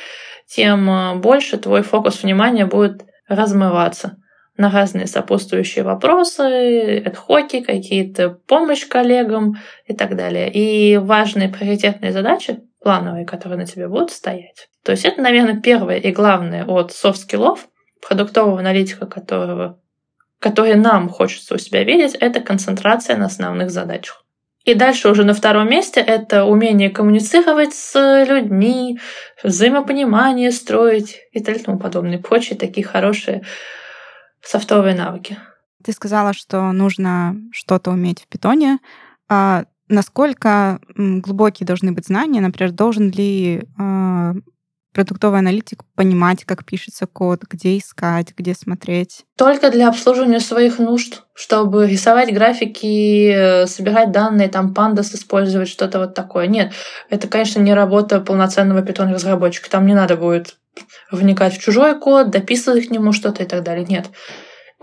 тем 0.47 0.89
э, 0.89 1.15
больше 1.15 1.57
твой 1.57 1.81
фокус 1.81 2.23
внимания 2.23 2.65
будет 2.65 3.05
размываться 3.27 4.17
на 4.55 4.71
разные 4.71 5.07
сопутствующие 5.07 5.83
вопросы, 5.83 7.03
отходи, 7.05 7.61
какие-то 7.61 8.29
помощь 8.47 8.87
коллегам 8.87 9.55
и 9.85 9.93
так 9.93 10.15
далее. 10.15 10.49
И 10.51 10.97
важные 10.97 11.49
приоритетные 11.49 12.13
задачи, 12.13 12.61
плановые, 12.81 13.25
которые 13.25 13.59
на 13.59 13.65
тебе 13.67 13.89
будут 13.89 14.11
стоять. 14.11 14.69
То 14.83 14.93
есть 14.93 15.03
это, 15.05 15.21
наверное, 15.21 15.59
первое 15.59 15.97
и 15.97 16.11
главное 16.11 16.65
от 16.65 16.93
soft 16.93 17.18
skill 17.18 17.49
ов, 17.49 17.67
продуктового 18.01 18.59
аналитика, 18.59 19.05
которого 19.05 19.79
которые 20.39 20.75
нам 20.75 21.09
хочется 21.09 21.55
у 21.55 21.57
себя 21.57 21.83
видеть, 21.83 22.15
это 22.15 22.39
концентрация 22.39 23.17
на 23.17 23.25
основных 23.25 23.71
задачах. 23.71 24.23
И 24.67 24.73
дальше 24.73 25.09
уже 25.09 25.23
на 25.23 25.33
втором 25.33 25.69
месте 25.69 26.01
это 26.01 26.43
умение 26.43 26.89
коммуницировать 26.89 27.73
с 27.73 28.25
людьми, 28.25 28.99
взаимопонимание 29.41 30.51
строить 30.51 31.19
и 31.31 31.41
тому 31.41 31.79
подобное. 31.79 32.19
Прочие 32.19 32.57
такие 32.59 32.85
хорошие 32.85 33.43
софтовые 34.41 34.93
навыки. 34.93 35.37
Ты 35.83 35.93
сказала, 35.93 36.33
что 36.33 36.73
нужно 36.73 37.37
что-то 37.53 37.91
уметь 37.91 38.23
в 38.23 38.27
питоне. 38.27 38.79
А 39.29 39.63
насколько 39.87 40.81
глубокие 40.97 41.65
должны 41.65 41.93
быть 41.93 42.07
знания? 42.07 42.41
Например, 42.41 42.73
должен 42.73 43.09
ли 43.09 43.63
а, 43.79 44.33
продуктовый 44.97 45.41
аналитик 45.41 45.83
понимать, 45.93 46.43
как 46.43 46.65
пишется 46.65 47.05
код, 47.05 47.43
где 47.47 47.77
искать, 47.77 48.33
где 48.35 48.55
смотреть? 48.55 49.25
Только 49.37 49.69
для 49.69 49.89
обслуживания 49.89 50.39
своих 50.39 50.79
нужд, 50.79 51.21
чтобы 51.35 51.87
рисовать 51.87 52.33
графики, 52.33 53.29
э, 53.31 53.67
собирать 53.67 54.11
данные, 54.11 54.47
там 54.47 54.73
пандас 54.73 55.13
использовать, 55.13 55.69
что-то 55.69 55.99
вот 55.99 56.15
такое. 56.15 56.47
Нет, 56.47 56.73
это, 57.11 57.27
конечно, 57.27 57.59
не 57.59 57.75
работа 57.75 58.19
полноценного 58.21 58.81
питон-разработчика. 58.81 59.69
Там 59.69 59.85
не 59.85 59.93
надо 59.93 60.17
будет 60.17 60.55
вникать 61.11 61.55
в 61.55 61.59
чужой 61.59 61.99
код, 61.99 62.31
дописывать 62.31 62.87
к 62.87 62.89
нему 62.89 63.13
что-то 63.13 63.43
и 63.43 63.45
так 63.45 63.61
далее. 63.61 63.85
Нет 63.87 64.07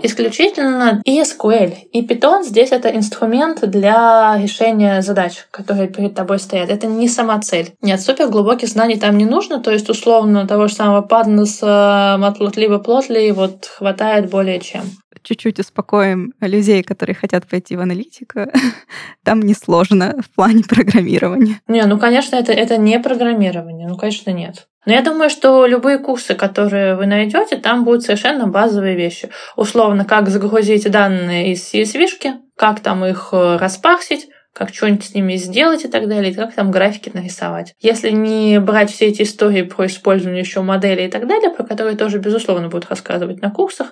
исключительно 0.02 1.00
и 1.04 1.20
SQL. 1.20 1.74
И 1.92 2.02
Python 2.02 2.42
здесь 2.42 2.72
это 2.72 2.94
инструмент 2.94 3.60
для 3.68 4.36
решения 4.40 5.02
задач, 5.02 5.46
которые 5.50 5.88
перед 5.88 6.14
тобой 6.14 6.38
стоят. 6.38 6.70
Это 6.70 6.86
не 6.86 7.08
сама 7.08 7.40
цель. 7.40 7.72
Нет, 7.80 8.00
супер 8.00 8.28
глубоких 8.28 8.68
знаний 8.68 8.98
там 8.98 9.16
не 9.16 9.24
нужно, 9.24 9.60
то 9.60 9.70
есть 9.70 9.88
условно 9.88 10.46
того 10.46 10.68
же 10.68 10.74
самого 10.74 11.02
паднеса, 11.02 12.16
матлотливо 12.18 12.78
плотли 12.78 13.30
вот 13.30 13.66
хватает 13.66 14.30
более 14.30 14.60
чем 14.60 14.82
чуть-чуть 15.24 15.58
успокоим 15.58 16.34
людей, 16.40 16.82
которые 16.82 17.16
хотят 17.16 17.46
пойти 17.48 17.76
в 17.76 17.80
аналитику, 17.80 18.40
там 19.24 19.40
несложно 19.40 20.22
в 20.22 20.30
плане 20.30 20.62
программирования. 20.68 21.60
Не, 21.66 21.84
ну, 21.86 21.98
конечно, 21.98 22.36
это, 22.36 22.52
это 22.52 22.76
не 22.76 23.00
программирование. 23.00 23.88
Ну, 23.88 23.96
конечно, 23.96 24.30
нет. 24.30 24.68
Но 24.86 24.92
я 24.92 25.02
думаю, 25.02 25.30
что 25.30 25.66
любые 25.66 25.98
курсы, 25.98 26.34
которые 26.34 26.94
вы 26.94 27.06
найдете, 27.06 27.56
там 27.56 27.84
будут 27.84 28.02
совершенно 28.02 28.46
базовые 28.46 28.96
вещи. 28.96 29.30
Условно, 29.56 30.04
как 30.04 30.28
загрузить 30.28 30.90
данные 30.90 31.52
из 31.52 31.72
CSV, 31.72 32.34
как 32.56 32.80
там 32.80 33.04
их 33.04 33.30
э, 33.32 33.56
распарсить, 33.56 34.28
как 34.52 34.72
что-нибудь 34.72 35.04
с 35.04 35.14
ними 35.14 35.36
сделать 35.36 35.84
и 35.84 35.88
так 35.88 36.08
далее, 36.08 36.30
и 36.30 36.34
как 36.34 36.54
там 36.54 36.70
графики 36.70 37.10
нарисовать. 37.12 37.74
Если 37.80 38.10
не 38.10 38.60
брать 38.60 38.90
все 38.90 39.06
эти 39.06 39.22
истории 39.22 39.62
про 39.62 39.86
использование 39.86 40.40
еще 40.40 40.60
моделей 40.62 41.06
и 41.06 41.10
так 41.10 41.26
далее, 41.26 41.50
про 41.50 41.64
которые 41.64 41.96
тоже, 41.96 42.18
безусловно, 42.18 42.68
будут 42.68 42.88
рассказывать 42.88 43.42
на 43.42 43.50
курсах, 43.50 43.88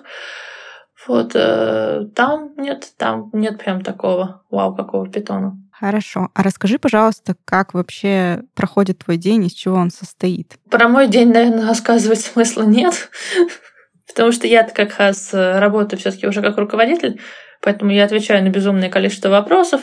вот 1.05 1.31
э, 1.35 2.05
там 2.15 2.53
нет, 2.55 2.93
там 2.97 3.29
нет 3.33 3.59
прям 3.59 3.81
такого 3.81 4.43
вау, 4.49 4.73
какого 4.73 5.09
питона. 5.09 5.57
Хорошо. 5.79 6.29
А 6.33 6.43
расскажи, 6.43 6.77
пожалуйста, 6.77 7.35
как 7.45 7.73
вообще 7.73 8.43
проходит 8.55 8.99
твой 8.99 9.17
день, 9.17 9.45
из 9.45 9.53
чего 9.53 9.75
он 9.75 9.89
состоит? 9.89 10.53
Про 10.69 10.87
мой 10.87 11.07
день, 11.07 11.31
наверное, 11.31 11.67
рассказывать 11.67 12.21
смысла 12.21 12.63
нет, 12.63 13.09
потому 14.07 14.31
что 14.31 14.47
я 14.47 14.63
как 14.63 14.97
раз 14.97 15.33
э, 15.33 15.59
работаю 15.59 15.99
все 15.99 16.11
таки 16.11 16.27
уже 16.27 16.41
как 16.41 16.57
руководитель, 16.57 17.19
поэтому 17.61 17.91
я 17.91 18.05
отвечаю 18.05 18.43
на 18.43 18.49
безумное 18.49 18.89
количество 18.89 19.29
вопросов, 19.29 19.81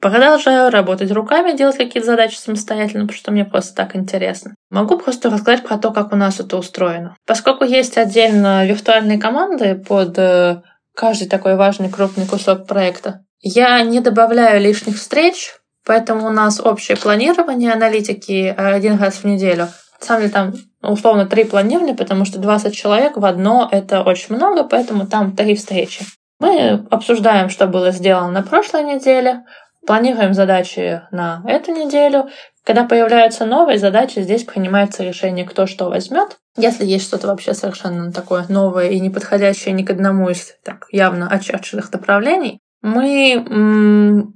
продолжаю 0.00 0.70
работать 0.70 1.10
руками, 1.10 1.56
делать 1.56 1.78
какие-то 1.78 2.06
задачи 2.06 2.36
самостоятельно, 2.36 3.04
потому 3.04 3.18
что 3.18 3.32
мне 3.32 3.44
просто 3.44 3.74
так 3.74 3.96
интересно. 3.96 4.54
Могу 4.70 4.98
просто 4.98 5.30
рассказать 5.30 5.64
про 5.64 5.78
то, 5.78 5.92
как 5.92 6.12
у 6.12 6.16
нас 6.16 6.40
это 6.40 6.58
устроено. 6.58 7.16
Поскольку 7.26 7.64
есть 7.64 7.96
отдельно 7.96 8.66
виртуальные 8.66 9.18
команды 9.18 9.76
под 9.76 10.18
э, 10.18 10.62
каждый 10.94 11.28
такой 11.28 11.56
важный 11.56 11.90
крупный 11.90 12.26
кусок 12.26 12.66
проекта, 12.66 13.25
я 13.40 13.82
не 13.82 14.00
добавляю 14.00 14.60
лишних 14.60 14.96
встреч, 14.96 15.54
поэтому 15.84 16.26
у 16.26 16.30
нас 16.30 16.60
общее 16.60 16.96
планирование 16.96 17.72
аналитики 17.72 18.54
один 18.56 18.98
раз 18.98 19.16
в 19.16 19.24
неделю. 19.24 19.68
На 20.00 20.06
самом 20.06 20.20
деле 20.22 20.32
там 20.32 20.54
условно 20.82 21.26
три 21.26 21.44
планирования, 21.44 21.94
потому 21.94 22.24
что 22.24 22.38
20 22.38 22.74
человек 22.74 23.16
в 23.16 23.24
одно— 23.24 23.68
это 23.72 24.02
очень 24.02 24.34
много, 24.34 24.64
поэтому 24.64 25.06
там 25.06 25.34
три 25.34 25.54
встречи. 25.54 26.04
Мы 26.38 26.86
обсуждаем, 26.90 27.48
что 27.48 27.66
было 27.66 27.92
сделано 27.92 28.30
на 28.30 28.42
прошлой 28.42 28.82
неделе, 28.82 29.44
планируем 29.86 30.34
задачи 30.34 31.02
на 31.10 31.42
эту 31.46 31.72
неделю. 31.72 32.28
Когда 32.64 32.84
появляются 32.84 33.46
новые 33.46 33.78
задачи, 33.78 34.20
здесь 34.20 34.44
принимается 34.44 35.04
решение, 35.04 35.46
кто 35.46 35.66
что 35.66 35.88
возьмет. 35.88 36.36
Если 36.56 36.84
есть 36.84 37.06
что-то 37.06 37.28
вообще 37.28 37.54
совершенно 37.54 38.12
такое 38.12 38.44
новое 38.48 38.88
и 38.88 39.00
не 39.00 39.08
подходящее 39.08 39.72
ни 39.72 39.84
к 39.84 39.90
одному 39.90 40.28
из 40.28 40.54
так 40.64 40.86
явно 40.90 41.28
очерченных 41.28 41.92
направлений, 41.92 42.60
мы 42.86 43.44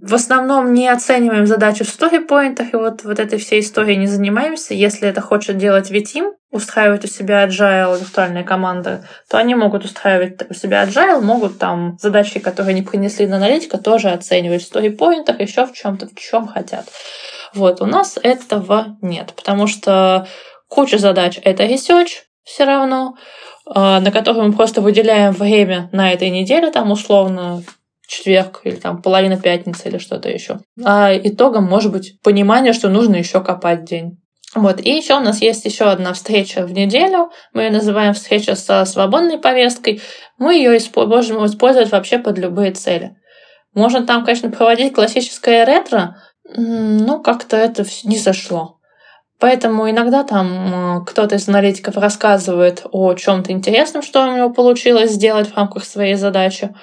в 0.00 0.14
основном 0.14 0.72
не 0.74 0.88
оцениваем 0.88 1.46
задачи 1.46 1.84
в 1.84 1.88
сторипоинтах, 1.88 2.74
и 2.74 2.76
вот, 2.76 3.04
вот 3.04 3.20
этой 3.20 3.38
всей 3.38 3.60
историей 3.60 3.96
не 3.96 4.08
занимаемся. 4.08 4.74
Если 4.74 5.08
это 5.08 5.20
хочет 5.20 5.56
делать 5.56 5.90
Витим, 5.90 6.32
устраивать 6.50 7.04
у 7.04 7.06
себя 7.06 7.46
agile 7.46 8.00
виртуальная 8.00 8.42
команда, 8.42 9.06
то 9.30 9.38
они 9.38 9.54
могут 9.54 9.84
устраивать 9.84 10.50
у 10.50 10.54
себя 10.54 10.84
agile, 10.84 11.20
могут 11.20 11.58
там 11.58 11.96
задачи, 12.00 12.40
которые 12.40 12.74
не 12.74 12.82
принесли 12.82 13.28
на 13.28 13.36
аналитика, 13.36 13.78
тоже 13.78 14.10
оценивать 14.10 14.62
в 14.62 14.66
сторипоинтах, 14.66 15.38
еще 15.38 15.64
в 15.64 15.72
чем-то, 15.72 16.08
в 16.08 16.14
чем 16.16 16.48
хотят. 16.48 16.86
Вот, 17.54 17.80
у 17.80 17.86
нас 17.86 18.18
этого 18.20 18.98
нет, 19.00 19.32
потому 19.36 19.68
что 19.68 20.26
куча 20.66 20.98
задач— 20.98 21.38
это 21.44 21.66
research 21.66 22.24
все 22.42 22.64
равно, 22.64 23.14
а, 23.64 24.00
на 24.00 24.10
который 24.10 24.42
мы 24.42 24.52
просто 24.52 24.80
выделяем 24.80 25.32
время 25.32 25.88
на 25.92 26.12
этой 26.12 26.30
неделе, 26.30 26.72
там 26.72 26.90
условно 26.90 27.62
четверг 28.11 28.62
или 28.64 28.75
там 28.75 29.01
половина 29.03 29.40
пятницы 29.40 29.88
или 29.88 29.99
что-то 29.99 30.29
еще. 30.29 30.59
А 30.85 31.12
итогом 31.16 31.64
может 31.64 31.92
быть 31.92 32.20
понимание, 32.23 32.73
что 32.73 32.88
нужно 32.88 33.16
еще 33.16 33.40
копать 33.40 33.85
день. 33.85 34.18
Вот. 34.57 34.81
И 34.81 34.90
еще 34.90 35.16
у 35.16 35.20
нас 35.20 35.40
есть 35.40 35.64
еще 35.64 35.85
одна 35.85 36.12
встреча 36.12 36.66
в 36.66 36.73
неделю. 36.73 37.31
Мы 37.53 37.62
ее 37.62 37.70
называем 37.70 38.14
встреча 38.14 38.57
со 38.57 38.85
свободной 38.85 39.38
повесткой. 39.38 40.03
Мы 40.38 40.57
ее 40.57 40.77
можем 40.96 41.46
использовать 41.46 41.92
вообще 41.92 42.18
под 42.18 42.37
любые 42.37 42.73
цели. 42.73 43.16
Можно 43.75 44.05
там, 44.05 44.25
конечно, 44.25 44.51
проводить 44.51 44.92
классическое 44.92 45.64
ретро, 45.64 46.16
но 46.57 47.20
как-то 47.20 47.57
это 47.57 47.85
не 48.03 48.18
зашло. 48.18 48.81
Поэтому 49.38 49.88
иногда 49.88 50.25
там 50.25 51.05
кто-то 51.07 51.37
из 51.37 51.49
аналитиков 51.49 51.96
рассказывает 51.96 52.85
о 52.90 53.14
чем-то 53.14 53.53
интересном, 53.53 54.03
что 54.03 54.25
у 54.25 54.37
него 54.37 54.51
получилось 54.51 55.12
сделать 55.12 55.49
в 55.49 55.57
рамках 55.57 55.85
своей 55.85 56.16
задачи 56.16 56.75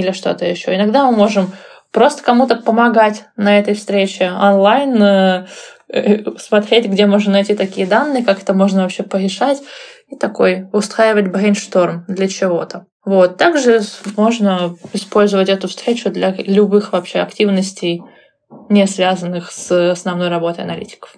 или 0.00 0.12
что-то 0.12 0.44
еще. 0.44 0.74
Иногда 0.74 1.04
мы 1.04 1.16
можем 1.16 1.52
просто 1.92 2.22
кому-то 2.22 2.56
помогать 2.56 3.24
на 3.36 3.58
этой 3.58 3.74
встрече 3.74 4.30
онлайн, 4.30 5.02
э, 5.02 5.46
э, 5.88 6.24
смотреть, 6.38 6.86
где 6.86 7.06
можно 7.06 7.32
найти 7.32 7.54
такие 7.54 7.86
данные, 7.86 8.24
как 8.24 8.42
это 8.42 8.52
можно 8.52 8.82
вообще 8.82 9.04
порешать, 9.04 9.62
и 10.08 10.16
такой 10.16 10.68
устраивать 10.72 11.28
брейншторм 11.28 12.04
для 12.08 12.28
чего-то. 12.28 12.86
Вот. 13.04 13.36
Также 13.36 13.80
можно 14.16 14.76
использовать 14.92 15.48
эту 15.48 15.68
встречу 15.68 16.10
для 16.10 16.34
любых 16.38 16.92
вообще 16.92 17.20
активностей, 17.20 18.02
не 18.68 18.86
связанных 18.86 19.50
с 19.50 19.90
основной 19.90 20.28
работой 20.28 20.64
аналитиков. 20.64 21.14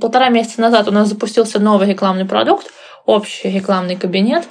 Полтора 0.00 0.28
месяца 0.28 0.60
назад 0.60 0.88
у 0.88 0.92
нас 0.92 1.08
запустился 1.08 1.58
новый 1.58 1.88
рекламный 1.88 2.26
продукт, 2.26 2.66
общий 3.06 3.50
рекламный 3.50 3.96
кабинет, 3.96 4.44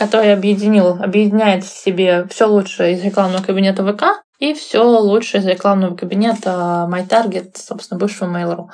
который 0.00 0.32
объединил, 0.32 0.96
объединяет 0.98 1.62
в 1.62 1.68
себе 1.68 2.26
все 2.30 2.46
лучшее 2.46 2.94
из 2.94 3.04
рекламного 3.04 3.42
кабинета 3.42 3.84
ВК 3.84 4.22
и 4.38 4.54
все 4.54 4.82
лучшее 4.82 5.42
из 5.42 5.46
рекламного 5.46 5.94
кабинета 5.94 6.88
MyTarget, 6.90 7.50
собственно, 7.56 8.00
бывшего 8.00 8.34
Mail.ru. 8.34 8.68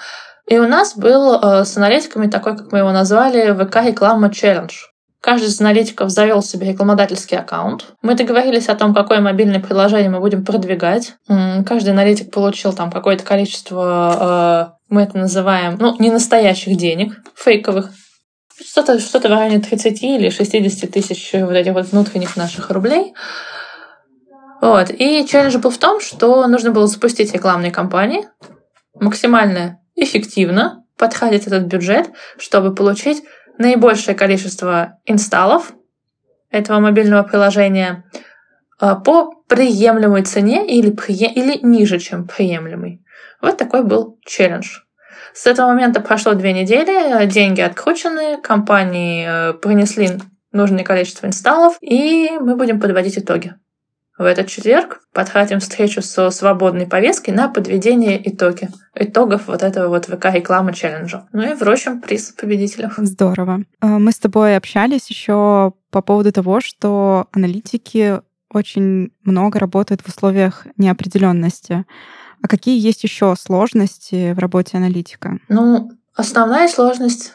И 0.48 0.56
у 0.56 0.68
нас 0.68 0.96
был 0.96 1.34
э, 1.34 1.64
с 1.64 1.76
аналитиками 1.76 2.28
такой, 2.28 2.56
как 2.56 2.70
мы 2.70 2.78
его 2.78 2.92
назвали, 2.92 3.52
ВК 3.52 3.88
реклама 3.88 4.32
челлендж. 4.32 4.74
Каждый 5.20 5.48
из 5.48 5.60
аналитиков 5.60 6.10
завел 6.10 6.42
себе 6.42 6.68
рекламодательский 6.68 7.36
аккаунт. 7.36 7.86
Мы 8.02 8.14
договорились 8.14 8.68
о 8.68 8.76
том, 8.76 8.94
какое 8.94 9.20
мобильное 9.20 9.58
приложение 9.58 10.10
мы 10.10 10.20
будем 10.20 10.44
продвигать. 10.44 11.14
Каждый 11.26 11.90
аналитик 11.90 12.30
получил 12.30 12.72
там 12.72 12.92
какое-то 12.92 13.24
количество, 13.24 14.70
э, 14.70 14.94
мы 14.94 15.02
это 15.02 15.18
называем, 15.18 15.76
ну, 15.80 15.96
не 15.98 16.12
настоящих 16.12 16.76
денег, 16.76 17.20
фейковых. 17.34 17.90
Что-то 18.64 18.98
что 18.98 19.20
в 19.20 19.24
районе 19.24 19.60
30 19.60 20.02
или 20.02 20.30
60 20.30 20.90
тысяч 20.90 21.30
вот 21.34 21.52
этих 21.52 21.72
вот 21.74 21.86
внутренних 21.86 22.36
наших 22.36 22.70
рублей. 22.70 23.14
Вот. 24.60 24.90
И 24.90 25.26
челлендж 25.26 25.58
был 25.58 25.70
в 25.70 25.78
том, 25.78 26.00
что 26.00 26.46
нужно 26.46 26.70
было 26.70 26.86
запустить 26.86 27.32
рекламные 27.34 27.70
кампании 27.70 28.26
максимально 28.94 29.80
эффективно, 29.94 30.84
подходить 30.96 31.46
этот 31.46 31.64
бюджет, 31.64 32.10
чтобы 32.38 32.74
получить 32.74 33.22
наибольшее 33.58 34.14
количество 34.14 34.98
инсталлов 35.04 35.72
этого 36.50 36.80
мобильного 36.80 37.22
приложения 37.22 38.04
а, 38.78 38.94
по 38.94 39.34
приемлемой 39.48 40.22
цене 40.22 40.66
или, 40.66 40.88
или 40.88 41.58
ниже, 41.62 41.98
чем 41.98 42.26
приемлемый. 42.26 43.04
Вот 43.40 43.56
такой 43.56 43.82
был 43.82 44.18
челлендж. 44.24 44.80
С 45.36 45.46
этого 45.46 45.68
момента 45.68 46.00
прошло 46.00 46.32
две 46.34 46.52
недели, 46.52 47.26
деньги 47.26 47.60
откручены, 47.60 48.40
компании 48.40 49.26
э, 49.28 49.52
принесли 49.52 50.08
нужное 50.50 50.82
количество 50.82 51.26
инсталлов, 51.26 51.76
и 51.82 52.30
мы 52.40 52.56
будем 52.56 52.80
подводить 52.80 53.18
итоги 53.18 53.54
в 54.18 54.24
этот 54.24 54.48
четверг 54.48 55.00
подхватим 55.12 55.60
встречу 55.60 56.00
со 56.02 56.30
свободной 56.30 56.86
повесткой 56.86 57.30
на 57.30 57.48
подведение 57.48 58.20
итоги, 58.28 58.68
итогов 58.94 59.46
вот 59.46 59.62
этого 59.62 59.88
вот 59.88 60.06
ВК-реклама 60.06 60.72
челленджа. 60.72 61.26
Ну 61.32 61.42
и 61.42 61.54
вручим 61.54 62.00
приз 62.00 62.32
победителю. 62.32 62.90
Здорово. 62.96 63.62
Э, 63.82 63.86
мы 63.98 64.12
с 64.12 64.18
тобой 64.18 64.56
общались 64.56 65.10
еще 65.10 65.72
по 65.90 66.02
поводу 66.02 66.32
того, 66.32 66.60
что 66.60 67.28
аналитики 67.32 68.20
очень 68.50 69.12
много 69.24 69.58
работают 69.58 70.00
в 70.02 70.08
условиях 70.08 70.66
неопределенности. 70.76 71.84
А 72.42 72.48
какие 72.48 72.78
есть 72.80 73.02
еще 73.04 73.34
сложности 73.38 74.32
в 74.32 74.38
работе 74.38 74.76
аналитика? 74.76 75.38
Ну, 75.48 75.90
основная 76.14 76.68
сложность 76.68 77.32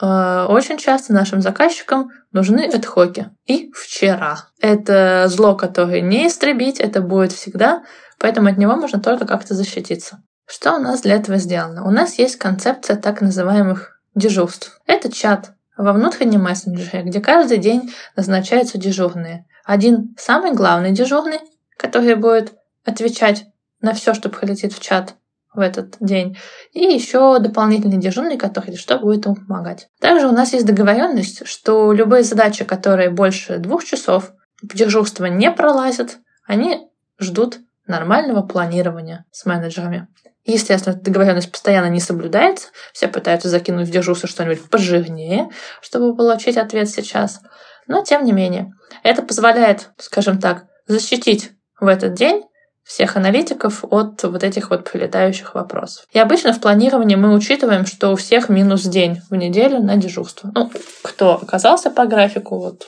Э, 0.00 0.46
очень 0.48 0.78
часто 0.78 1.12
нашим 1.12 1.40
заказчикам 1.40 2.10
нужны 2.32 2.60
эдхоки. 2.60 3.30
И 3.46 3.70
вчера. 3.74 4.48
Это 4.60 5.26
зло, 5.28 5.54
которое 5.54 6.00
не 6.00 6.26
истребить, 6.26 6.80
это 6.80 7.00
будет 7.00 7.32
всегда, 7.32 7.84
поэтому 8.18 8.48
от 8.48 8.58
него 8.58 8.76
можно 8.76 9.00
только 9.00 9.26
как-то 9.26 9.54
защититься. 9.54 10.22
Что 10.46 10.74
у 10.74 10.78
нас 10.78 11.02
для 11.02 11.14
этого 11.14 11.38
сделано? 11.38 11.86
У 11.86 11.90
нас 11.90 12.18
есть 12.18 12.36
концепция 12.36 12.96
так 12.96 13.20
называемых 13.20 14.00
дежурств. 14.14 14.78
Это 14.86 15.10
чат 15.10 15.52
во 15.76 15.92
внутреннем 15.92 16.42
мессенджере, 16.42 17.02
где 17.02 17.20
каждый 17.20 17.58
день 17.58 17.92
назначаются 18.16 18.78
дежурные. 18.78 19.46
Один 19.64 20.14
самый 20.18 20.52
главный 20.52 20.92
дежурный, 20.92 21.40
который 21.78 22.14
будет 22.16 22.52
отвечать 22.84 23.46
на 23.84 23.94
все, 23.94 24.14
что 24.14 24.28
прилетит 24.28 24.72
в 24.72 24.80
чат, 24.80 25.14
в 25.54 25.60
этот 25.60 25.96
день. 26.00 26.36
И 26.72 26.80
еще 26.80 27.38
дополнительный 27.38 27.98
дежурный, 27.98 28.36
который 28.36 28.76
что 28.76 28.98
будет 28.98 29.26
ему 29.26 29.36
помогать. 29.36 29.88
Также 30.00 30.26
у 30.26 30.32
нас 30.32 30.52
есть 30.52 30.66
договоренность, 30.66 31.46
что 31.46 31.92
любые 31.92 32.24
задачи, 32.24 32.64
которые 32.64 33.10
больше 33.10 33.58
двух 33.58 33.84
часов 33.84 34.32
дежурства 34.62 35.26
не 35.26 35.50
пролазят, 35.50 36.18
они 36.46 36.88
ждут 37.20 37.58
нормального 37.86 38.42
планирования 38.42 39.26
с 39.30 39.44
менеджерами. 39.46 40.08
Естественно, 40.44 40.96
договоренность 40.96 41.50
постоянно 41.50 41.88
не 41.88 42.00
соблюдается. 42.00 42.68
Все 42.92 43.08
пытаются 43.08 43.48
закинуть 43.48 43.88
в 43.88 43.92
дежурство 43.92 44.28
что-нибудь 44.28 44.68
пожирнее, 44.68 45.48
чтобы 45.80 46.16
получить 46.16 46.56
ответ 46.56 46.88
сейчас. 46.90 47.40
Но 47.86 48.02
тем 48.02 48.24
не 48.24 48.32
менее, 48.32 48.72
это 49.02 49.22
позволяет, 49.22 49.90
скажем 49.98 50.40
так, 50.40 50.64
защитить 50.86 51.52
в 51.80 51.86
этот 51.86 52.14
день 52.14 52.44
всех 52.84 53.16
аналитиков 53.16 53.82
от 53.90 54.22
вот 54.22 54.44
этих 54.44 54.70
вот 54.70 54.90
прилетающих 54.90 55.54
вопросов. 55.54 56.06
И 56.12 56.18
обычно 56.18 56.52
в 56.52 56.60
планировании 56.60 57.16
мы 57.16 57.34
учитываем, 57.34 57.86
что 57.86 58.12
у 58.12 58.16
всех 58.16 58.48
минус 58.48 58.82
день 58.82 59.20
в 59.30 59.34
неделю 59.34 59.80
на 59.80 59.96
дежурство. 59.96 60.50
Ну, 60.54 60.70
кто 61.02 61.34
оказался 61.34 61.90
по 61.90 62.04
графику 62.06 62.58
вот 62.58 62.86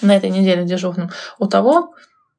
на 0.00 0.16
этой 0.16 0.30
неделе 0.30 0.64
дежурным, 0.64 1.10
у 1.38 1.46
того 1.46 1.94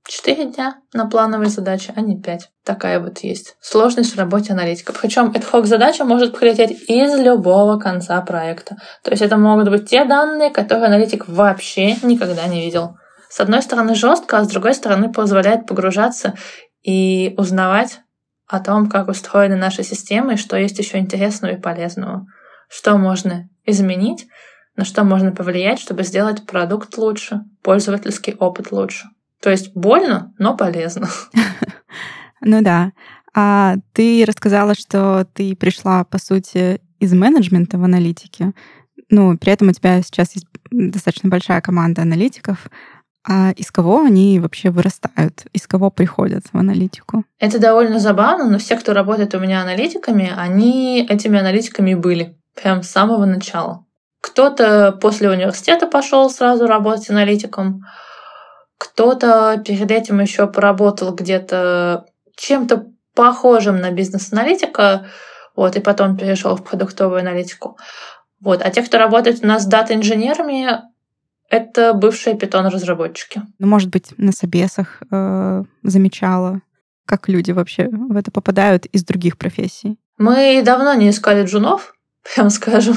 4 0.08 0.52
дня 0.52 0.76
на 0.93 1.06
плановые 1.06 1.49
задачи, 1.49 1.93
а 1.95 2.02
не 2.02 2.19
5. 2.19 2.49
Такая 2.65 2.99
вот 2.99 3.19
есть 3.19 3.56
сложность 3.62 4.13
в 4.13 4.17
работе 4.17 4.52
аналитика. 4.52 4.93
Причем 4.93 5.32
эта 5.34 5.65
задача 5.65 6.04
может 6.04 6.38
прилететь 6.38 6.89
из 6.89 7.17
любого 7.19 7.78
конца 7.80 8.19
проекта. 8.21 8.78
То 9.04 9.12
есть 9.12 9.21
это 9.21 9.38
могут 9.38 9.69
быть 9.69 9.89
те 9.89 10.04
данные, 10.04 10.49
которые 10.49 10.88
аналитик 10.88 11.28
вообще 11.28 11.95
никогда 12.04 12.47
не 12.47 12.65
видел 12.65 12.97
с 13.34 13.39
одной 13.39 13.63
стороны 13.63 13.96
жестко, 13.96 14.38
а 14.38 14.43
с 14.43 14.48
другой 14.48 14.76
стороны 14.76 15.12
позволяет 15.12 15.65
погружаться 15.65 16.36
и 16.84 17.34
узнавать 17.36 18.02
о 18.46 18.60
том, 18.60 18.88
как 18.88 19.08
устроены 19.08 19.56
наши 19.56 19.82
системы 19.82 20.36
и 20.36 20.38
что 20.38 20.56
есть 20.56 20.78
еще 20.78 21.00
интересного 21.00 21.54
и 21.54 21.60
полезного, 21.60 22.28
что 22.69 22.96
можно 22.96 23.50
изменить, 23.65 24.28
на 24.76 24.86
что 24.86 25.04
можно 25.04 25.32
повлиять, 25.32 25.80
чтобы 25.80 26.04
сделать 26.04 26.46
продукт 26.46 26.96
лучше, 26.96 27.41
пользовательский 27.63 28.36
опыт 28.36 28.72
лучше. 28.72 29.08
То 29.41 29.50
есть 29.50 29.74
больно, 29.74 30.32
но 30.38 30.56
полезно. 30.56 31.10
Ну 32.46 32.62
да. 32.62 32.91
А 33.34 33.76
ты 33.93 34.26
рассказала, 34.28 34.76
что 34.76 35.26
ты 35.34 35.56
пришла, 35.56 36.04
по 36.04 36.17
сути, 36.17 36.82
из 37.00 37.13
менеджмента 37.13 37.78
в 37.78 37.84
аналитике. 37.86 38.52
Ну, 39.10 39.38
при 39.38 39.54
этом 39.54 39.69
у 39.69 39.72
тебя 39.72 40.02
сейчас 40.02 40.36
есть 40.36 40.48
достаточно 40.69 41.30
большая 41.30 41.62
команда 41.62 42.02
аналитиков. 42.02 42.67
А 43.26 43.52
из 43.52 43.72
кого 43.72 44.02
они 44.02 44.40
вообще 44.40 44.70
вырастают? 44.70 45.46
Из 45.54 45.66
кого 45.66 45.90
приходят 45.90 46.44
в 46.52 46.58
аналитику? 46.58 47.24
Это 47.40 47.60
довольно 47.60 48.00
забавно, 48.00 48.50
но 48.50 48.58
все, 48.58 48.76
кто 48.76 48.94
работает 48.94 49.34
у 49.34 49.40
меня 49.40 49.62
аналитиками, 49.62 50.32
они 50.36 51.06
этими 51.10 51.40
аналитиками 51.40 51.94
были 51.94 52.38
прям 52.56 52.84
с 52.84 52.90
самого 52.90 53.26
начала. 53.26 53.86
Кто-то 54.22 54.92
после 55.02 55.30
университета 55.30 55.88
пошел 55.88 56.30
сразу 56.30 56.68
работать 56.68 57.10
аналитиком, 57.10 57.82
кто-то 58.78 59.62
перед 59.66 59.90
этим 59.92 60.20
еще 60.20 60.48
поработал 60.48 61.14
где-то 61.14 62.06
чем-то 62.36 62.88
похожим 63.16 63.78
на 63.80 63.92
бизнес-аналитика, 63.92 65.08
вот, 65.56 65.76
и 65.76 65.80
потом 65.80 66.18
перешел 66.18 66.56
в 66.56 66.64
продуктовую 66.64 67.20
аналитику. 67.20 67.78
Вот. 68.42 68.62
А 68.62 68.70
те, 68.72 68.82
кто 68.82 68.98
работает 68.98 69.44
у 69.44 69.48
нас 69.48 69.64
с 69.64 69.68
дата-инженерами, 69.68 70.82
это 71.54 71.94
бывшие 71.94 72.36
питон-разработчики. 72.36 73.44
Ну, 73.60 73.68
может 73.68 73.89
быть, 73.89 74.13
на 74.18 74.32
собесах 74.32 75.04
э, 75.12 75.63
замечала, 75.84 76.62
как 77.06 77.30
люди 77.30 77.52
вообще 77.52 77.89
в 77.89 78.18
это 78.18 78.32
попадают 78.32 78.88
из 78.88 79.04
других 79.04 79.38
профессий. 79.38 80.00
Мы 80.18 80.63
давно 80.66 80.96
не 80.96 81.12
искали 81.12 81.46
джунов, 81.46 81.94
прям 82.36 82.50
скажем. 82.50 82.96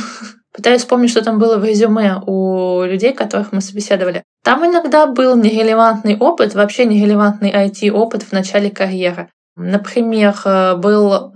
Пытаюсь 0.54 0.80
вспомнить, 0.80 1.10
что 1.10 1.22
там 1.22 1.38
было 1.38 1.58
в 1.58 1.64
резюме 1.64 2.22
у 2.26 2.82
людей, 2.84 3.12
которых 3.12 3.52
мы 3.52 3.60
собеседовали. 3.60 4.22
Там 4.42 4.64
иногда 4.64 5.06
был 5.06 5.36
нерелевантный 5.36 6.16
опыт, 6.16 6.54
вообще 6.54 6.86
нерелевантный 6.86 7.52
IT-опыт 7.52 8.22
в 8.22 8.32
начале 8.32 8.70
карьеры. 8.70 9.28
Например, 9.56 10.34
э, 10.46 10.76
был 10.76 11.34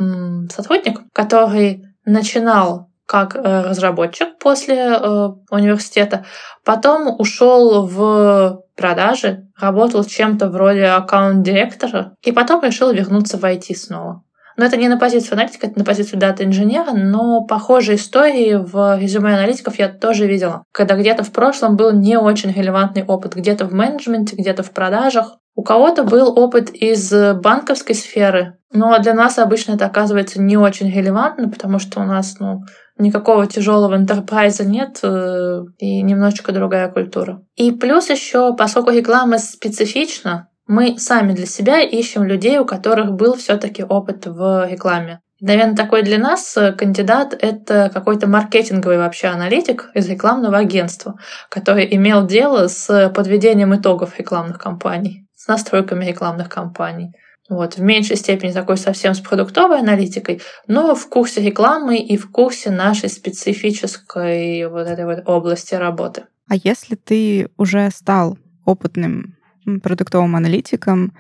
сотрудник, 0.51 1.01
который 1.13 1.85
начинал 2.07 2.90
как 3.11 3.35
э, 3.35 3.41
разработчик 3.63 4.39
после 4.39 4.77
э, 4.77 5.29
университета, 5.51 6.25
потом 6.65 7.13
ушел 7.19 7.85
в 7.85 8.63
продажи, 8.77 9.49
работал 9.61 10.05
чем-то 10.05 10.49
вроде 10.49 10.85
аккаунт-директора, 10.85 12.15
и 12.23 12.31
потом 12.31 12.63
решил 12.63 12.93
вернуться 12.93 13.37
в 13.37 13.43
IT 13.43 13.75
снова. 13.75 14.23
Но 14.57 14.65
это 14.65 14.77
не 14.77 14.87
на 14.87 14.97
позицию 14.97 15.33
аналитика, 15.33 15.67
это 15.67 15.77
на 15.81 15.85
позицию 15.85 16.21
дата-инженера, 16.21 16.93
но 16.93 17.45
похожие 17.45 17.97
истории 17.97 18.55
в 18.55 18.97
резюме 19.01 19.35
аналитиков 19.35 19.77
я 19.81 19.89
тоже 19.89 20.29
видела, 20.29 20.63
когда 20.71 20.95
где-то 20.95 21.25
в 21.25 21.33
прошлом 21.33 21.75
был 21.75 21.91
не 21.91 22.17
очень 22.17 22.53
релевантный 22.53 23.05
опыт, 23.05 23.35
где-то 23.35 23.65
в 23.65 23.73
менеджменте, 23.73 24.37
где-то 24.37 24.63
в 24.63 24.71
продажах. 24.71 25.37
У 25.57 25.65
кого-то 25.65 26.05
был 26.05 26.39
опыт 26.39 26.71
из 26.71 27.13
банковской 27.13 27.97
сферы, 27.97 28.57
но 28.73 28.97
для 29.01 29.15
нас 29.15 29.39
обычно 29.39 29.73
это 29.73 29.87
оказывается 29.87 30.41
не 30.41 30.57
очень 30.57 30.91
релевантно, 30.91 31.49
потому 31.49 31.79
что 31.81 32.01
у 32.01 32.05
нас 32.05 32.37
ну, 32.39 32.61
никакого 33.01 33.47
тяжелого 33.47 33.97
интерпрайза 33.97 34.65
нет 34.65 35.01
э, 35.03 35.63
и 35.79 36.03
немножечко 36.03 36.53
другая 36.53 36.89
культура. 36.89 37.43
И 37.57 37.73
плюс 37.73 38.11
еще, 38.11 38.55
поскольку 38.57 38.91
реклама 38.91 39.39
специфична, 39.39 40.49
мы 40.67 40.99
сами 40.99 41.33
для 41.33 41.47
себя 41.47 41.81
ищем 41.81 42.25
людей, 42.25 42.59
у 42.59 42.65
которых 42.65 43.13
был 43.13 43.35
все-таки 43.35 43.83
опыт 43.83 44.27
в 44.27 44.69
рекламе. 44.71 45.21
Наверное, 45.41 45.75
такой 45.75 46.03
для 46.03 46.19
нас 46.19 46.57
э, 46.57 46.73
кандидат— 46.73 47.35
это 47.41 47.91
какой-то 47.93 48.29
маркетинговый 48.29 48.99
вообще 48.99 49.29
аналитик 49.29 49.91
из 49.95 50.09
рекламного 50.09 50.59
агентства, 50.59 51.19
который 51.49 51.89
имел 51.97 52.27
дело 52.27 52.69
с 52.69 53.11
подведением 53.15 53.75
итогов 53.75 54.19
рекламных 54.19 54.59
кампаний, 54.59 55.27
с 55.35 55.49
настройками 55.49 56.05
рекламных 56.05 56.51
кампаний. 56.51 57.13
Вот, 57.51 57.75
в 57.75 57.83
меньшей 57.83 58.17
степени 58.17 58.53
такой 58.53 58.77
совсем 58.77 59.13
с 59.13 59.21
продуктовой 59.21 59.81
аналитикой, 59.81 60.41
но 60.69 60.95
в 60.95 61.09
курсе 61.09 61.43
рекламы 61.43 61.99
и 61.99 62.17
в 62.17 62.31
курсе 62.31 62.71
нашей 62.71 63.09
специфической 63.09 64.69
вот 64.69 64.87
этой 64.87 65.05
вот 65.05 65.25
области 65.27 65.75
работы. 65.75 66.23
А 66.49 66.55
если 66.55 66.95
ты 66.95 67.51
уже 67.57 67.91
стал 67.91 68.39
опытным 68.65 69.37
продуктовым 69.83 70.37
аналитиком, 70.37 71.13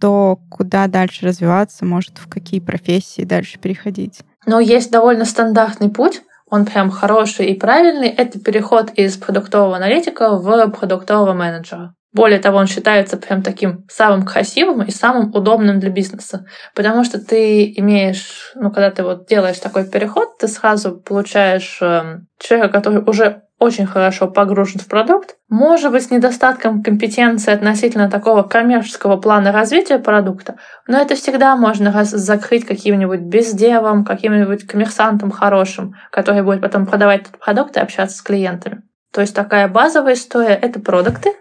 то 0.00 0.40
куда 0.50 0.86
дальше 0.86 1.26
развиваться, 1.26 1.84
может, 1.84 2.16
в 2.16 2.30
какие 2.30 2.60
профессии 2.60 3.22
дальше 3.22 3.58
переходить? 3.58 4.20
Но 4.46 4.60
есть 4.60 4.90
довольно 4.90 5.26
стандартный 5.26 5.90
путь, 5.90 6.22
он 6.48 6.64
прям 6.64 6.90
хороший 6.90 7.48
и 7.48 7.58
правильный, 7.58 8.08
это 8.08 8.40
переход 8.40 8.90
из 8.94 9.18
продуктового 9.18 9.76
аналитика 9.76 10.30
в 10.30 10.68
продуктового 10.70 11.34
менеджера. 11.34 11.94
Более 12.12 12.38
того, 12.38 12.58
он 12.58 12.66
считается 12.66 13.18
прям 13.18 13.42
таким 13.42 13.84
самым 13.90 14.24
красивым 14.24 14.82
и 14.82 14.90
самым 14.90 15.34
удобным 15.34 15.78
для 15.78 15.90
бизнеса. 15.90 16.46
Потому 16.74 17.04
что 17.04 17.18
ты 17.18 17.70
имеешь, 17.76 18.52
ну, 18.54 18.70
когда 18.70 18.90
ты 18.90 19.02
вот 19.02 19.26
делаешь 19.26 19.58
такой 19.58 19.84
переход, 19.84 20.38
ты 20.38 20.48
сразу 20.48 20.96
получаешь 20.96 21.78
э, 21.82 22.20
человека, 22.38 22.72
который 22.72 23.02
уже 23.02 23.42
очень 23.58 23.86
хорошо 23.86 24.28
погружен 24.28 24.80
в 24.80 24.86
продукт, 24.86 25.36
может 25.48 25.90
быть, 25.90 26.04
с 26.04 26.10
недостатком 26.10 26.82
компетенции 26.82 27.52
относительно 27.52 28.08
такого 28.08 28.42
коммерческого 28.42 29.16
плана 29.16 29.52
развития 29.52 29.98
продукта, 29.98 30.56
но 30.86 30.98
это 30.98 31.16
всегда 31.16 31.56
можно 31.56 32.04
закрыть 32.04 32.64
каким-нибудь 32.64 33.20
бездевом, 33.20 34.04
каким-нибудь 34.04 34.66
коммерсантом 34.66 35.30
хорошим, 35.30 35.94
который 36.12 36.42
будет 36.42 36.60
потом 36.60 36.86
продавать 36.86 37.22
этот 37.22 37.38
продукт 37.38 37.76
и 37.76 37.80
общаться 37.80 38.16
с 38.16 38.22
клиентами. 38.22 38.82
То 39.12 39.22
есть 39.22 39.34
такая 39.34 39.68
базовая 39.68 40.14
история— 40.14 40.54
это 40.62 40.80
продукты, 40.80 41.32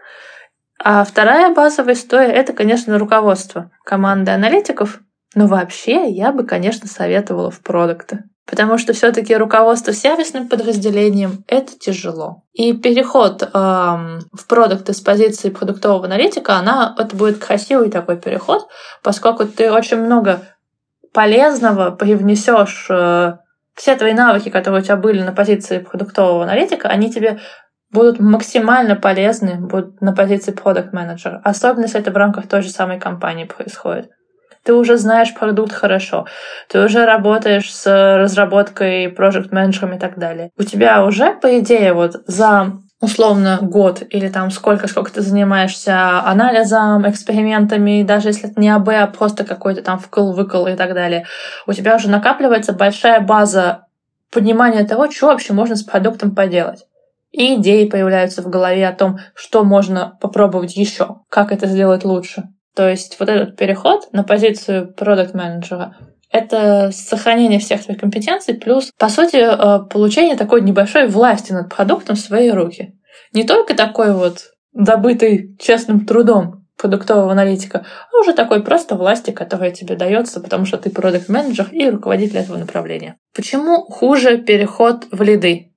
а 0.80 1.04
вторая 1.04 1.54
базовая 1.54 1.96
история— 1.96 2.32
это, 2.34 2.54
конечно, 2.54 2.98
руководство 3.00 3.72
команды 3.84 4.32
аналитиков, 4.32 5.00
но 5.36 5.48
вообще 5.48 6.10
я 6.10 6.32
бы, 6.32 6.44
конечно, 6.44 6.88
советовала 6.88 7.52
в 7.52 7.60
продукты. 7.62 8.24
Потому 8.46 8.78
что 8.78 8.94
все-таки 8.94 9.36
руководство 9.36 9.92
сервисным 9.92 10.48
подразделением 10.48 11.44
это 11.48 11.78
тяжело. 11.78 12.44
И 12.54 12.72
переход 12.72 13.44
эм, 13.44 14.22
в 14.32 14.48
продукты 14.48 14.94
с 14.94 15.02
позиции 15.02 15.50
продуктового 15.50 16.06
аналитика, 16.06 16.56
она, 16.56 16.96
это 16.98 17.13
будет 17.16 17.44
красивый 17.44 17.92
такой 17.92 18.16
переход, 18.16 18.68
поскольку 19.04 19.46
ты 19.46 19.70
очень 19.70 19.98
много 19.98 20.44
полезного 21.13 21.92
привнесешь 21.92 22.88
э, 22.90 23.34
все 23.76 23.96
твои 23.98 24.13
навыки, 24.13 24.50
которые 24.50 24.82
у 24.82 24.84
тебя 24.84 24.96
были 24.96 25.22
на 25.22 25.34
позиции 25.34 25.80
продуктового 25.80 26.44
аналитика, 26.44 26.88
они 26.88 27.12
тебе 27.12 27.40
будут 27.98 28.20
максимально 28.20 28.96
полезны 28.96 29.56
будут 29.56 30.02
на 30.02 30.14
позиции 30.14 30.52
продукт 30.52 30.94
менеджера 30.94 31.42
Особенно, 31.44 31.84
если 31.84 32.00
это 32.00 32.12
в 32.12 32.18
рамках 32.18 32.48
той 32.48 32.62
же 32.62 32.70
самой 32.70 33.00
компании 33.00 33.46
происходит 33.46 34.12
ты 34.64 34.74
уже 34.74 34.98
знаешь 34.98 35.34
продукт 35.34 35.72
хорошо, 35.72 36.26
ты 36.68 36.84
уже 36.84 37.06
работаешь 37.06 37.74
с 37.74 38.18
разработкой, 38.18 39.08
проект 39.08 39.54
менеджером 39.54 39.96
и 39.96 39.98
так 39.98 40.20
далее. 40.20 40.52
У 40.60 40.64
тебя 40.64 41.06
уже, 41.06 41.34
по 41.36 41.58
идее, 41.60 41.94
вот 41.94 42.18
за 42.28 42.74
условно 43.00 43.60
год 43.62 44.04
или 44.10 44.28
там 44.28 44.52
сколько, 44.52 44.88
сколько 44.88 45.14
ты 45.14 45.22
занимаешься 45.22 46.20
анализом, 46.20 47.10
экспериментами, 47.10 48.04
даже 48.04 48.30
если 48.30 48.50
это 48.50 48.60
не 48.60 48.70
АБ, 48.70 48.90
а 48.90 49.08
просто 49.08 49.46
какой-то 49.46 49.84
там 49.84 50.00
вкл-выкл 50.00 50.68
и 50.68 50.76
так 50.76 50.94
далее, 50.94 51.26
у 51.66 51.74
тебя 51.74 51.96
уже 51.96 52.10
накапливается 52.10 52.74
большая 52.74 53.22
база 53.22 53.86
понимания 54.34 54.84
того, 54.84 55.10
что 55.10 55.28
вообще 55.28 55.54
можно 55.54 55.76
с 55.76 55.84
продуктом 55.84 56.36
поделать. 56.36 56.87
И 57.38 57.54
идеи 57.56 57.88
появляются 57.88 58.41
в 58.41 58.50
голове 58.50 58.88
о 58.88 58.95
том, 58.95 59.19
что 59.36 59.63
можно 59.63 60.17
попробовать 60.19 60.76
еще, 60.76 61.17
как 61.30 61.52
это 61.52 61.67
сделать 61.67 62.04
лучше. 62.04 62.45
То 62.76 62.89
есть 62.89 63.15
вот 63.19 63.30
этот 63.30 63.56
переход 63.56 64.12
на 64.12 64.23
позицию 64.23 64.91
продукт 64.95 65.36
менеджера 65.36 65.95
это 66.32 66.89
сохранение 66.91 67.60
всех 67.60 67.84
своих 67.84 68.00
компетенций, 68.00 68.56
плюс, 68.56 68.91
по 68.97 69.10
сути, 69.10 69.38
э, 69.38 69.88
получение 69.88 70.36
такой 70.36 70.62
небольшой 70.62 71.08
власти 71.08 71.52
над 71.54 71.73
продуктом 71.73 72.15
в 72.15 72.19
свои 72.19 72.50
руки. 72.50 72.95
Не 73.34 73.43
только 73.43 73.76
такой 73.76 74.13
вот 74.13 74.39
добытый 74.73 75.56
честным 75.60 76.08
трудом 76.08 76.65
продуктового 76.76 77.32
аналитика, 77.32 77.86
а 78.12 78.19
уже 78.19 78.34
такой 78.34 78.63
просто 78.63 78.95
власти, 78.95 79.30
которая 79.30 79.71
тебе 79.71 79.95
дается, 79.95 80.41
потому 80.41 80.65
что 80.65 80.78
ты 80.78 80.89
продукт 80.89 81.30
менеджер 81.30 81.69
и 81.71 81.88
руководитель 81.88 82.38
этого 82.38 82.58
направления. 82.58 83.17
Почему 83.36 83.84
хуже 83.84 84.39
переход 84.39 85.06
в 85.12 85.21
лиды? 85.21 85.71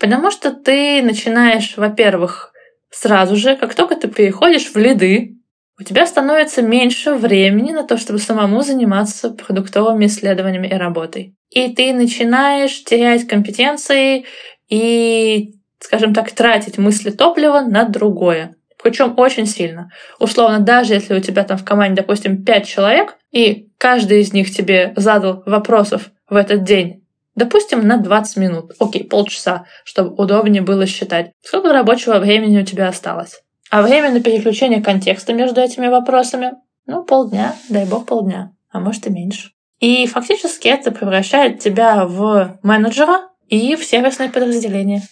Потому 0.00 0.30
что 0.30 0.50
ты 0.50 1.02
начинаешь, 1.02 1.76
во-первых, 1.76 2.52
сразу 2.90 3.36
же, 3.36 3.54
как 3.56 3.74
только 3.74 3.96
ты 3.96 4.08
переходишь 4.08 4.72
в 4.72 4.76
лиды, 4.76 5.36
у 5.78 5.82
тебя 5.82 6.06
становится 6.06 6.62
меньше 6.62 7.14
времени 7.14 7.72
на 7.72 7.84
то, 7.84 7.98
чтобы 7.98 8.18
самому 8.18 8.62
заниматься 8.62 9.30
продуктовыми 9.30 10.06
исследованиями 10.06 10.68
и 10.68 10.74
работой. 10.74 11.34
И 11.50 11.74
ты 11.74 11.92
начинаешь 11.92 12.82
терять 12.84 13.26
компетенции 13.26 14.24
и, 14.68 15.54
скажем 15.78 16.14
так, 16.14 16.32
тратить 16.32 16.78
мысли 16.78 17.10
топлива 17.10 17.60
на 17.60 17.84
другое. 17.84 18.54
Причем 18.82 19.14
очень 19.18 19.46
сильно. 19.46 19.90
Условно, 20.18 20.60
даже 20.60 20.94
если 20.94 21.14
у 21.14 21.20
тебя 21.20 21.44
там 21.44 21.58
в 21.58 21.64
команде, 21.64 22.00
допустим, 22.00 22.42
пять 22.42 22.66
человек, 22.66 23.16
и 23.30 23.68
каждый 23.76 24.20
из 24.20 24.32
них 24.32 24.50
тебе 24.50 24.94
задал 24.96 25.42
вопросов 25.44 26.10
в 26.28 26.36
этот 26.36 26.64
день, 26.64 27.04
допустим, 27.34 27.86
на 27.86 27.96
20 27.96 28.36
минут, 28.36 28.72
окей, 28.78 29.04
полчаса, 29.04 29.66
чтобы 29.84 30.14
удобнее 30.14 30.62
было 30.62 30.86
считать, 30.86 31.32
сколько 31.42 31.72
рабочего 31.72 32.18
времени 32.18 32.60
у 32.60 32.64
тебя 32.64 32.88
осталось. 32.88 33.40
А 33.70 33.82
время 33.82 34.10
на 34.10 34.20
переключение 34.20 34.82
контекста 34.82 35.32
между 35.32 35.60
этими 35.60 35.86
вопросами, 35.88 36.52
ну, 36.86 37.04
полдня, 37.04 37.54
дай 37.68 37.86
бог 37.86 38.06
полдня, 38.06 38.52
а 38.70 38.80
может 38.80 39.06
и 39.06 39.10
меньше. 39.10 39.50
И 39.78 40.06
фактически 40.06 40.68
это 40.68 40.90
превращает 40.90 41.60
тебя 41.60 42.04
в 42.04 42.58
менеджера 42.62 43.28
и 43.48 43.76
в 43.76 43.84
сервисное 43.84 44.28
подразделение. 44.28 45.02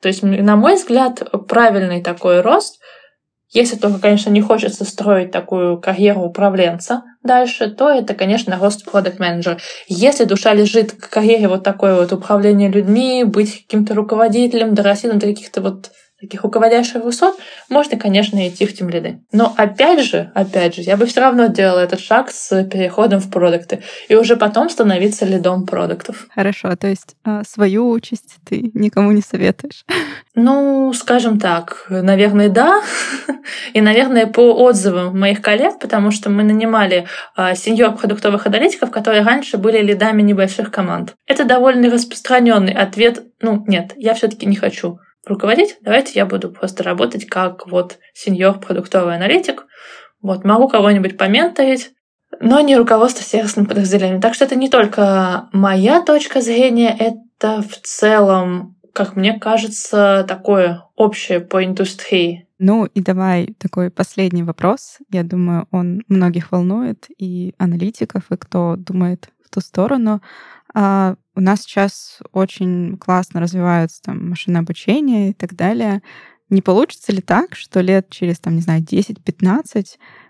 То 0.00 0.08
есть, 0.08 0.22
на 0.22 0.56
мой 0.56 0.76
взгляд, 0.76 1.22
правильный 1.48 2.02
такой 2.02 2.40
рост, 2.40 2.80
если 3.52 3.76
только, 3.76 4.00
конечно, 4.00 4.30
не 4.30 4.40
хочется 4.40 4.84
строить 4.84 5.30
такую 5.30 5.80
карьеру 5.80 6.22
управленца 6.22 7.02
дальше, 7.22 7.70
то 7.70 7.90
это, 7.90 8.14
конечно, 8.14 8.58
рост 8.58 8.84
продукт 8.84 9.18
менеджера. 9.18 9.58
Если 9.88 10.24
душа 10.24 10.52
лежит 10.52 10.92
к 10.92 11.08
карьере 11.10 11.48
вот 11.48 11.62
такой 11.62 11.94
вот 11.94 12.12
управления 12.12 12.68
людьми, 12.68 13.24
быть 13.24 13.62
каким-то 13.62 13.94
руководителем, 13.94 14.74
дорастить 14.74 15.16
до 15.16 15.26
каких-то 15.26 15.60
вот 15.60 15.90
таких 16.20 16.42
руководящих 16.42 17.04
высот, 17.04 17.36
можно, 17.68 17.98
конечно, 17.98 18.48
идти 18.48 18.66
в 18.66 18.74
тем 18.74 18.88
лиды. 18.88 19.20
Но 19.32 19.52
опять 19.56 20.02
же, 20.04 20.30
опять 20.34 20.74
же, 20.74 20.82
я 20.82 20.96
бы 20.96 21.06
все 21.06 21.20
равно 21.20 21.46
делала 21.46 21.80
этот 21.80 22.00
шаг 22.00 22.30
с 22.30 22.64
переходом 22.64 23.20
в 23.20 23.30
продукты 23.30 23.82
и 24.08 24.14
уже 24.14 24.36
потом 24.36 24.70
становиться 24.70 25.26
лидом 25.26 25.66
продуктов. 25.66 26.26
Хорошо, 26.34 26.74
то 26.76 26.86
есть 26.86 27.16
а, 27.24 27.42
свою 27.44 27.90
участь 27.90 28.36
ты 28.48 28.70
никому 28.72 29.12
не 29.12 29.20
советуешь? 29.20 29.84
Ну, 30.34 30.92
скажем 30.94 31.38
так, 31.38 31.86
наверное, 31.88 32.48
да. 32.48 32.82
И, 33.72 33.80
наверное, 33.80 34.26
по 34.26 34.52
отзывам 34.52 35.18
моих 35.18 35.40
коллег, 35.40 35.78
потому 35.78 36.10
что 36.10 36.30
мы 36.30 36.42
нанимали 36.42 37.06
а, 37.34 37.54
сеньор 37.54 37.94
продуктовых 37.96 38.46
аналитиков, 38.46 38.90
которые 38.90 39.22
раньше 39.22 39.58
были 39.58 39.80
лидами 39.80 40.22
небольших 40.22 40.70
команд. 40.70 41.14
Это 41.26 41.44
довольно 41.44 41.90
распространенный 41.90 42.72
ответ. 42.72 43.22
Ну, 43.40 43.64
нет, 43.66 43.92
я 43.96 44.14
все-таки 44.14 44.46
не 44.46 44.56
хочу 44.56 44.98
руководить, 45.26 45.76
давайте 45.82 46.12
я 46.14 46.24
буду 46.24 46.50
просто 46.50 46.82
работать 46.82 47.26
как 47.26 47.66
вот 47.66 47.98
сеньор 48.14 48.58
продуктовый 48.58 49.16
аналитик. 49.16 49.66
Вот, 50.22 50.44
могу 50.44 50.68
кого-нибудь 50.68 51.18
поменторить, 51.18 51.90
но 52.40 52.60
не 52.60 52.76
руководство 52.76 53.22
сервисным 53.22 53.66
подразделением. 53.66 54.20
Так 54.20 54.34
что 54.34 54.44
это 54.44 54.56
не 54.56 54.68
только 54.68 55.48
моя 55.52 56.00
точка 56.02 56.40
зрения, 56.40 56.96
это 56.98 57.62
в 57.62 57.76
целом, 57.82 58.76
как 58.94 59.16
мне 59.16 59.38
кажется, 59.38 60.24
такое 60.26 60.84
общее 60.96 61.40
по 61.40 61.64
индустрии. 61.64 62.48
Ну 62.58 62.86
и 62.86 63.02
давай 63.02 63.54
такой 63.58 63.90
последний 63.90 64.42
вопрос. 64.42 64.98
Я 65.10 65.22
думаю, 65.22 65.66
он 65.70 66.02
многих 66.08 66.52
волнует, 66.52 67.06
и 67.18 67.54
аналитиков, 67.58 68.30
и 68.30 68.36
кто 68.36 68.76
думает 68.76 69.28
ту 69.56 69.60
сторону. 69.60 70.22
А 70.74 71.16
у 71.34 71.40
нас 71.40 71.62
сейчас 71.62 72.18
очень 72.32 72.98
классно 72.98 73.40
развиваются 73.40 74.02
там 74.02 74.30
машинное 74.30 74.60
обучение 74.60 75.30
и 75.30 75.32
так 75.32 75.54
далее. 75.54 76.02
Не 76.50 76.62
получится 76.62 77.12
ли 77.12 77.20
так, 77.20 77.56
что 77.56 77.80
лет 77.80 78.08
через, 78.10 78.38
там, 78.38 78.54
не 78.54 78.60
знаю, 78.60 78.82
10-15 78.82 79.86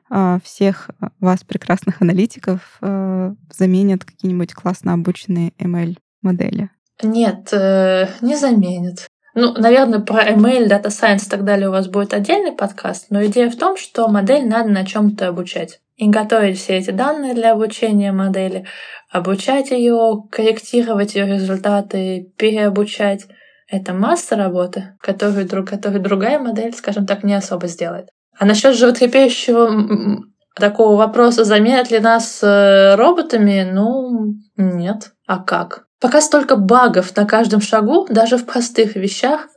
а, 0.09 0.39
всех 0.43 0.91
вас, 1.21 1.43
прекрасных 1.45 2.01
аналитиков, 2.01 2.79
а, 2.81 3.35
заменят 3.53 4.05
какие-нибудь 4.05 4.55
классно 4.55 4.95
обученные 4.95 5.53
ML-модели? 5.59 6.71
Нет, 7.03 7.53
э, 7.53 8.09
не 8.23 8.37
заменят. 8.37 9.07
Ну, 9.35 9.53
наверное, 9.53 9.99
про 9.99 10.31
ML, 10.31 10.67
Data 10.67 10.87
Science 10.87 11.27
и 11.27 11.29
так 11.29 11.45
далее 11.45 11.69
у 11.69 11.73
вас 11.73 11.89
будет 11.89 12.15
отдельный 12.15 12.53
подкаст, 12.53 13.09
но 13.11 13.23
идея 13.27 13.51
в 13.51 13.57
том, 13.57 13.77
что 13.77 14.09
модель 14.09 14.49
надо 14.49 14.71
на 14.71 14.87
чем-то 14.87 15.29
обучать. 15.29 15.81
И 15.97 16.09
готовить 16.09 16.59
все 16.59 16.77
эти 16.77 16.91
данные 16.91 17.33
для 17.35 17.53
обучения 17.53 18.13
модели, 18.13 18.67
обучать 19.11 19.71
ее, 19.71 20.25
корректировать 20.31 21.15
ее 21.15 21.27
результаты, 21.27 22.33
переобучать. 22.37 23.27
Это 23.67 23.95
масса 23.95 24.37
работы, 24.37 24.97
которую, 25.01 25.49
которую 25.65 26.03
другая 26.03 26.39
модель, 26.39 26.75
скажем 26.75 27.07
так, 27.07 27.25
не 27.25 27.35
особо 27.35 27.67
сделает. 27.67 28.09
А 28.39 28.45
насчет 28.45 28.77
животрепещущего 28.77 30.23
такого 30.55 30.97
вопроса, 30.97 31.45
заменят 31.45 31.91
ли 31.91 31.99
нас 31.99 32.41
э, 32.43 32.95
роботами, 32.95 33.69
ну, 33.71 34.35
нет. 34.57 35.13
А 35.27 35.39
как? 35.39 35.87
Пока 36.01 36.21
столько 36.21 36.57
багов 36.57 37.17
на 37.17 37.25
каждом 37.25 37.61
шагу, 37.63 38.07
даже 38.11 38.37
в 38.37 38.45
простых 38.45 38.97
вещах, 38.97 39.49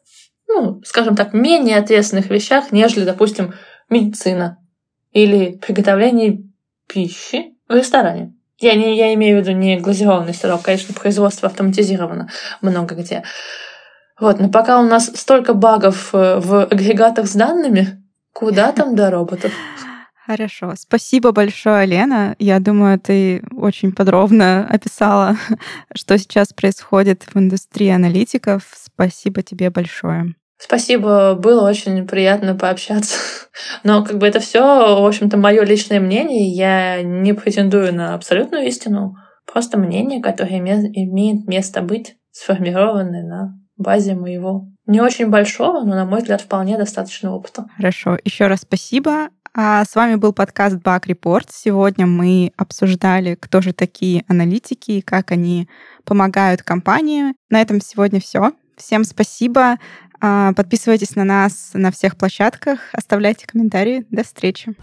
ну, 0.47 0.81
скажем 0.85 1.15
так, 1.15 1.33
менее 1.33 1.77
ответственных 1.77 2.29
вещах, 2.29 2.71
нежели, 2.71 3.03
допустим, 3.05 3.53
медицина 3.89 4.57
или 5.11 5.57
приготовление 5.57 6.43
пищи 6.87 7.53
в 7.67 7.75
ресторане. 7.75 8.33
Я, 8.59 8.75
не, 8.75 8.97
я 8.97 9.13
имею 9.13 9.37
в 9.37 9.41
виду 9.41 9.57
не 9.57 9.79
глазированный 9.79 10.33
сырок, 10.33 10.63
конечно, 10.63 10.93
производство 10.93 11.47
автоматизировано 11.47 12.29
много 12.61 12.95
где. 12.95 13.23
Вот, 14.19 14.39
но 14.39 14.49
пока 14.49 14.81
у 14.81 14.83
нас 14.83 15.05
столько 15.15 15.53
багов 15.53 16.09
э, 16.13 16.39
в 16.39 16.65
агрегатах 16.65 17.27
с 17.27 17.35
данными, 17.35 18.03
куда 18.33 18.73
там 18.73 18.95
до 18.95 19.09
роботов? 19.11 19.53
Хорошо. 20.25 20.73
Спасибо 20.77 21.31
большое, 21.31 21.85
Лена. 21.85 22.35
Я 22.37 22.59
думаю, 22.59 22.99
ты 22.99 23.41
очень 23.51 23.93
подробно 23.93 24.67
описала, 24.69 25.37
что 25.95 26.17
сейчас 26.17 26.53
происходит 26.53 27.23
в 27.33 27.37
индустрии 27.39 27.89
аналитиков. 27.89 28.63
Спасибо 28.75 29.41
тебе 29.41 29.69
большое. 29.69 30.35
Спасибо, 30.59 31.35
было 31.35 31.67
очень 31.67 32.05
приятно 32.05 32.53
пообщаться. 32.53 33.17
Но 33.83 34.03
как 34.03 34.17
бы 34.17 34.27
это 34.27 34.39
все, 34.39 34.61
в 35.01 35.05
общем-то, 35.05 35.37
мое 35.37 35.63
личное 35.63 35.99
мнение. 35.99 36.53
Я 36.53 37.01
не 37.01 37.33
претендую 37.33 37.93
на 37.93 38.13
абсолютную 38.13 38.67
истину. 38.67 39.15
Просто 39.51 39.79
мнение, 39.79 40.21
которое 40.21 40.59
имеет 40.59 41.47
место 41.47 41.81
быть, 41.81 42.17
сформированное 42.31 43.23
на 43.23 43.59
базе 43.77 44.13
моего 44.13 44.67
не 44.89 45.01
очень 45.01 45.27
большого, 45.27 45.85
но, 45.85 45.95
на 45.95 46.05
мой 46.05 46.19
взгляд, 46.19 46.41
вполне 46.41 46.75
достаточно 46.77 47.31
опыта. 47.31 47.67
Хорошо. 47.77 48.17
Еще 48.25 48.47
раз 48.47 48.61
спасибо. 48.61 49.29
А 49.55 49.85
с 49.85 49.95
вами 49.95 50.15
был 50.15 50.33
подкаст 50.33 50.77
Bug 50.77 51.03
Report. 51.05 51.47
Сегодня 51.51 52.07
мы 52.07 52.51
обсуждали, 52.57 53.35
кто 53.35 53.61
же 53.61 53.71
такие 53.71 54.23
аналитики 54.27 54.91
и 54.91 55.01
как 55.01 55.31
они 55.31 55.69
помогают 56.05 56.63
компании. 56.63 57.35
На 57.51 57.61
этом 57.61 57.81
сегодня 57.81 58.19
все. 58.19 58.51
Всем 58.77 59.03
спасибо. 59.03 59.77
А, 60.21 60.53
подписывайтесь 60.53 61.15
на 61.15 61.23
нас 61.23 61.71
на 61.73 61.91
всех 61.91 62.17
площадках, 62.17 62.79
оставляйте 62.93 63.47
комментарии. 63.47 64.05
До 64.09 64.23
встречи. 64.23 64.75